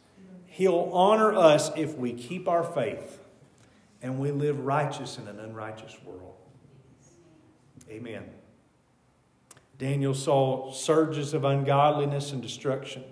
He'll 0.48 0.90
honor 0.92 1.34
us 1.34 1.72
if 1.78 1.96
we 1.96 2.12
keep 2.14 2.48
our 2.48 2.64
faith 2.64 3.20
and 4.02 4.20
we 4.20 4.32
live 4.32 4.60
righteous 4.66 5.20
in 5.20 5.28
an 5.28 5.40
unrighteous 5.40 5.96
world. 6.04 6.34
Amen. 7.88 8.24
Daniel 9.78 10.16
saw 10.16 10.72
surges 10.72 11.36
of 11.36 11.46
ungodliness 11.46 12.32
and 12.32 12.42
destruction. 12.42 13.04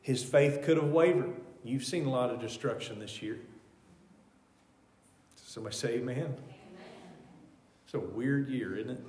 His 0.00 0.24
faith 0.24 0.62
could 0.62 0.78
have 0.78 0.90
wavered. 0.90 1.34
You've 1.62 1.84
seen 1.84 2.06
a 2.06 2.10
lot 2.10 2.30
of 2.30 2.40
destruction 2.40 2.98
this 3.00 3.20
year. 3.20 3.38
Somebody 5.36 5.76
say 5.76 5.88
amen. 5.96 6.16
amen. 6.16 6.36
It's 7.84 7.94
a 7.94 8.00
weird 8.00 8.48
year, 8.48 8.76
isn't 8.76 8.90
it? 8.90 9.00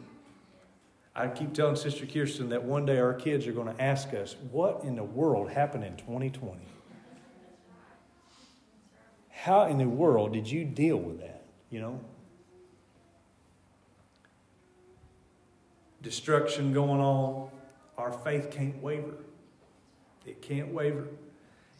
I 1.15 1.27
keep 1.27 1.53
telling 1.53 1.77
Sister 1.77 2.05
Kirsten 2.05 2.49
that 2.49 2.63
one 2.63 2.85
day 2.85 2.99
our 2.99 3.13
kids 3.13 3.47
are 3.47 3.53
going 3.53 3.73
to 3.73 3.81
ask 3.81 4.13
us, 4.13 4.35
What 4.51 4.83
in 4.83 4.95
the 4.95 5.03
world 5.03 5.49
happened 5.49 5.85
in 5.85 5.95
2020? 5.95 6.59
How 9.29 9.65
in 9.65 9.77
the 9.77 9.87
world 9.87 10.33
did 10.33 10.49
you 10.49 10.65
deal 10.65 10.97
with 10.97 11.19
that? 11.21 11.43
You 11.69 11.79
know? 11.79 11.99
Destruction 16.01 16.73
going 16.73 16.99
on. 16.99 17.49
Our 17.97 18.11
faith 18.11 18.51
can't 18.51 18.81
waver. 18.81 19.13
It 20.25 20.41
can't 20.41 20.73
waver. 20.73 21.07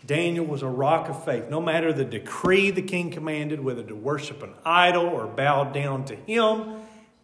Daniel 0.06 0.46
was 0.46 0.62
a 0.62 0.68
rock 0.68 1.10
of 1.10 1.26
faith. 1.26 1.50
No 1.50 1.60
matter 1.60 1.92
the 1.92 2.06
decree 2.06 2.72
the 2.72 2.82
king 2.82 3.10
commanded, 3.10 3.60
whether 3.60 3.84
to 3.84 3.96
worship 3.96 4.44
an 4.44 4.54
idol 4.64 5.08
or 5.08 5.26
bow 5.28 5.66
down 5.66 6.06
to 6.06 6.16
him, 6.16 6.82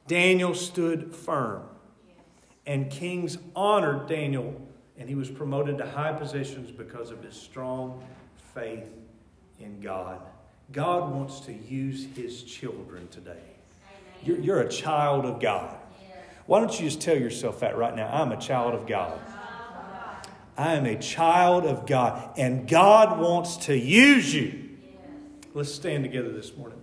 Daniel 0.08 0.56
stood 0.56 1.16
firm. 1.16 1.64
And 2.66 2.90
kings 2.90 3.38
honored 3.56 4.08
Daniel, 4.08 4.62
and 4.98 5.10
he 5.10 5.16
was 5.16 5.30
promoted 5.30 5.78
to 5.80 5.86
high 5.86 6.14
positions 6.14 6.72
because 6.72 7.10
of 7.12 7.24
his 7.24 7.36
strong 7.36 8.04
faith 8.54 8.90
in 9.60 9.80
God. 9.80 10.22
God 10.72 11.14
wants 11.14 11.42
to 11.42 11.54
use 11.54 12.08
his 12.16 12.44
children 12.44 13.08
today. 13.10 13.44
You're, 14.24 14.40
you're 14.40 14.62
a 14.62 14.70
child 14.70 15.26
of 15.26 15.40
God. 15.40 15.76
Why 16.46 16.60
don't 16.60 16.72
you 16.80 16.86
just 16.86 17.02
tell 17.02 17.18
yourself 17.18 17.62
that 17.62 17.78
right 17.78 17.96
now? 17.96 18.10
I'm 18.12 18.32
a 18.32 18.40
child 18.40 18.74
of 18.74 18.88
God. 18.88 19.20
I 20.58 20.74
am 20.74 20.86
a 20.86 20.98
child 21.00 21.66
of 21.66 21.88
God, 21.88 22.38
and 22.38 22.68
God 22.68 23.20
wants 23.20 23.58
to 23.68 23.78
use 23.78 24.34
you. 24.34 24.70
Let's 25.54 25.74
stand 25.74 26.04
together 26.04 26.32
this 26.32 26.56
morning. 26.56 26.81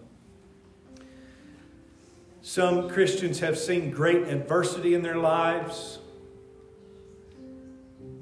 Some 2.49 2.89
Christians 2.89 3.41
have 3.41 3.59
seen 3.59 3.91
great 3.91 4.27
adversity 4.27 4.95
in 4.95 5.03
their 5.03 5.19
lives. 5.19 5.99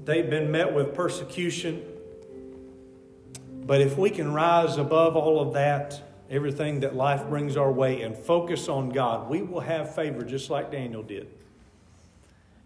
They've 0.04 0.28
been 0.28 0.50
met 0.50 0.74
with 0.74 0.96
persecution. 0.96 1.80
But 3.62 3.80
if 3.80 3.96
we 3.96 4.10
can 4.10 4.34
rise 4.34 4.78
above 4.78 5.14
all 5.14 5.40
of 5.40 5.52
that, 5.52 6.02
everything 6.28 6.80
that 6.80 6.96
life 6.96 7.28
brings 7.28 7.56
our 7.56 7.70
way, 7.70 8.02
and 8.02 8.18
focus 8.18 8.68
on 8.68 8.88
God, 8.88 9.30
we 9.30 9.42
will 9.42 9.60
have 9.60 9.94
favor 9.94 10.24
just 10.24 10.50
like 10.50 10.72
Daniel 10.72 11.04
did. 11.04 11.28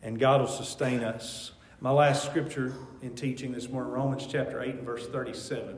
and 0.03 0.19
God 0.19 0.41
will 0.41 0.49
sustain 0.49 1.05
us. 1.05 1.53
My 1.79 1.91
last 1.91 2.25
scripture 2.25 2.73
in 3.03 3.15
teaching 3.15 3.53
this 3.53 3.69
morning, 3.69 3.93
Romans 3.93 4.27
chapter 4.27 4.63
8 4.63 4.77
and 4.77 4.85
verse 4.87 5.07
37. 5.09 5.77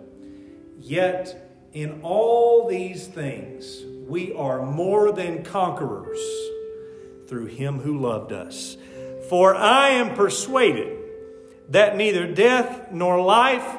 Yet 0.79 1.51
in 1.73 2.03
all 2.05 2.69
these 2.69 3.09
things 3.09 3.83
we 4.09 4.33
are 4.33 4.65
more 4.65 5.13
than 5.13 5.45
conquerors 5.45 6.19
through 7.29 7.47
him 7.47 7.79
who 7.81 7.99
loved 7.99 8.33
us. 8.33 8.77
For 9.29 9.55
I 9.55 9.91
am 9.91 10.15
persuaded 10.15 10.99
that 11.69 11.97
neither 11.97 12.27
death 12.27 12.93
nor 12.93 13.23
life, 13.23 13.79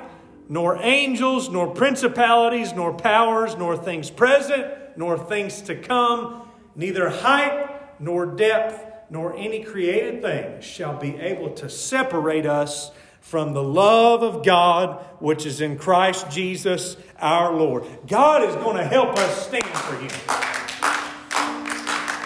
nor 0.49 0.77
angels, 0.77 1.49
nor 1.49 1.73
principalities, 1.73 2.73
nor 2.73 2.93
powers, 2.93 3.55
nor 3.55 3.77
things 3.77 4.09
present, 4.09 4.65
nor 4.95 5.17
things 5.17 5.61
to 5.63 5.75
come, 5.75 6.49
neither 6.75 7.09
height 7.09 7.99
nor 7.99 8.25
depth, 8.25 8.85
nor 9.09 9.35
any 9.37 9.63
created 9.63 10.21
thing 10.21 10.59
shall 10.61 10.97
be 10.97 11.15
able 11.17 11.51
to 11.51 11.69
separate 11.69 12.45
us 12.45 12.91
from 13.23 13.53
the 13.53 13.63
love 13.63 14.21
of 14.21 14.43
God 14.45 15.03
which 15.19 15.45
is 15.45 15.61
in 15.61 15.77
Christ 15.77 16.29
Jesus 16.29 16.97
our 17.17 17.53
Lord. 17.53 17.85
God 18.05 18.43
is 18.43 18.53
going 18.57 18.75
to 18.75 18.83
help 18.83 19.17
us 19.17 19.47
stand 19.47 19.65
for 19.65 19.95
Him. 19.95 20.11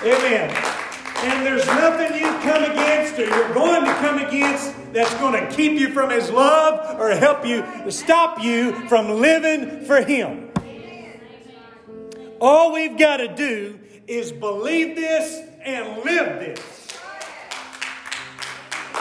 Amen. 0.04 0.50
And 1.20 1.46
there's 1.46 1.66
nothing 1.68 2.20
you 2.20 2.28
come 2.40 2.64
against 2.64 3.20
or 3.20 3.26
you're 3.26 3.54
going 3.54 3.86
to 3.86 3.94
come 3.94 4.18
against 4.18 4.76
that's 4.92 5.14
going 5.16 5.34
to 5.34 5.56
keep 5.56 5.80
you 5.80 5.94
from 5.94 6.10
His 6.10 6.32
love 6.32 7.00
or 7.00 7.12
help 7.12 7.46
you 7.46 7.64
stop 7.92 8.44
you 8.44 8.74
from 8.88 9.22
living 9.22 9.86
for 9.86 10.02
Him. 10.02 10.50
All 12.42 12.74
we've 12.74 12.98
got 12.98 13.18
to 13.18 13.34
do 13.36 13.80
is 14.08 14.32
believe 14.32 14.96
this 14.96 15.48
and 15.62 16.04
live 16.04 16.40
this. 16.40 16.87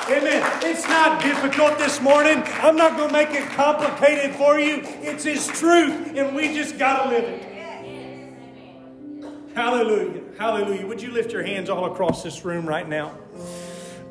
Amen. 0.08 0.60
It's 0.62 0.86
not 0.88 1.20
difficult 1.22 1.78
this 1.78 2.00
morning. 2.00 2.42
I'm 2.62 2.76
not 2.76 2.96
going 2.96 3.08
to 3.08 3.12
make 3.12 3.30
it 3.30 3.48
complicated 3.50 4.36
for 4.36 4.58
you. 4.58 4.82
It's 4.84 5.24
His 5.24 5.46
truth, 5.48 6.16
and 6.16 6.34
we 6.34 6.54
just 6.54 6.78
got 6.78 7.04
to 7.04 7.10
live 7.10 7.24
it. 7.24 7.46
Hallelujah. 9.56 10.22
Hallelujah. 10.38 10.86
Would 10.86 11.00
you 11.00 11.10
lift 11.10 11.32
your 11.32 11.42
hands 11.42 11.70
all 11.70 11.90
across 11.90 12.22
this 12.22 12.44
room 12.44 12.68
right 12.68 12.86
now? 12.86 13.16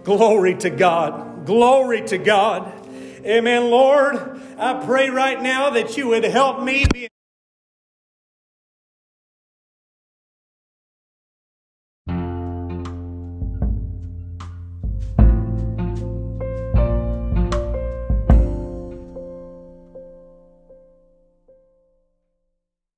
Glory 0.04 0.56
to 0.56 0.70
God. 0.70 1.46
Glory 1.46 2.02
to 2.08 2.18
God. 2.18 2.74
Amen. 3.24 3.70
Lord, 3.70 4.42
I 4.58 4.86
pray 4.86 5.10
right 5.10 5.42
now 5.42 5.70
that 5.70 5.98
you 5.98 6.08
would 6.08 6.24
help 6.24 6.64
me 6.64 6.86
be. 6.92 7.10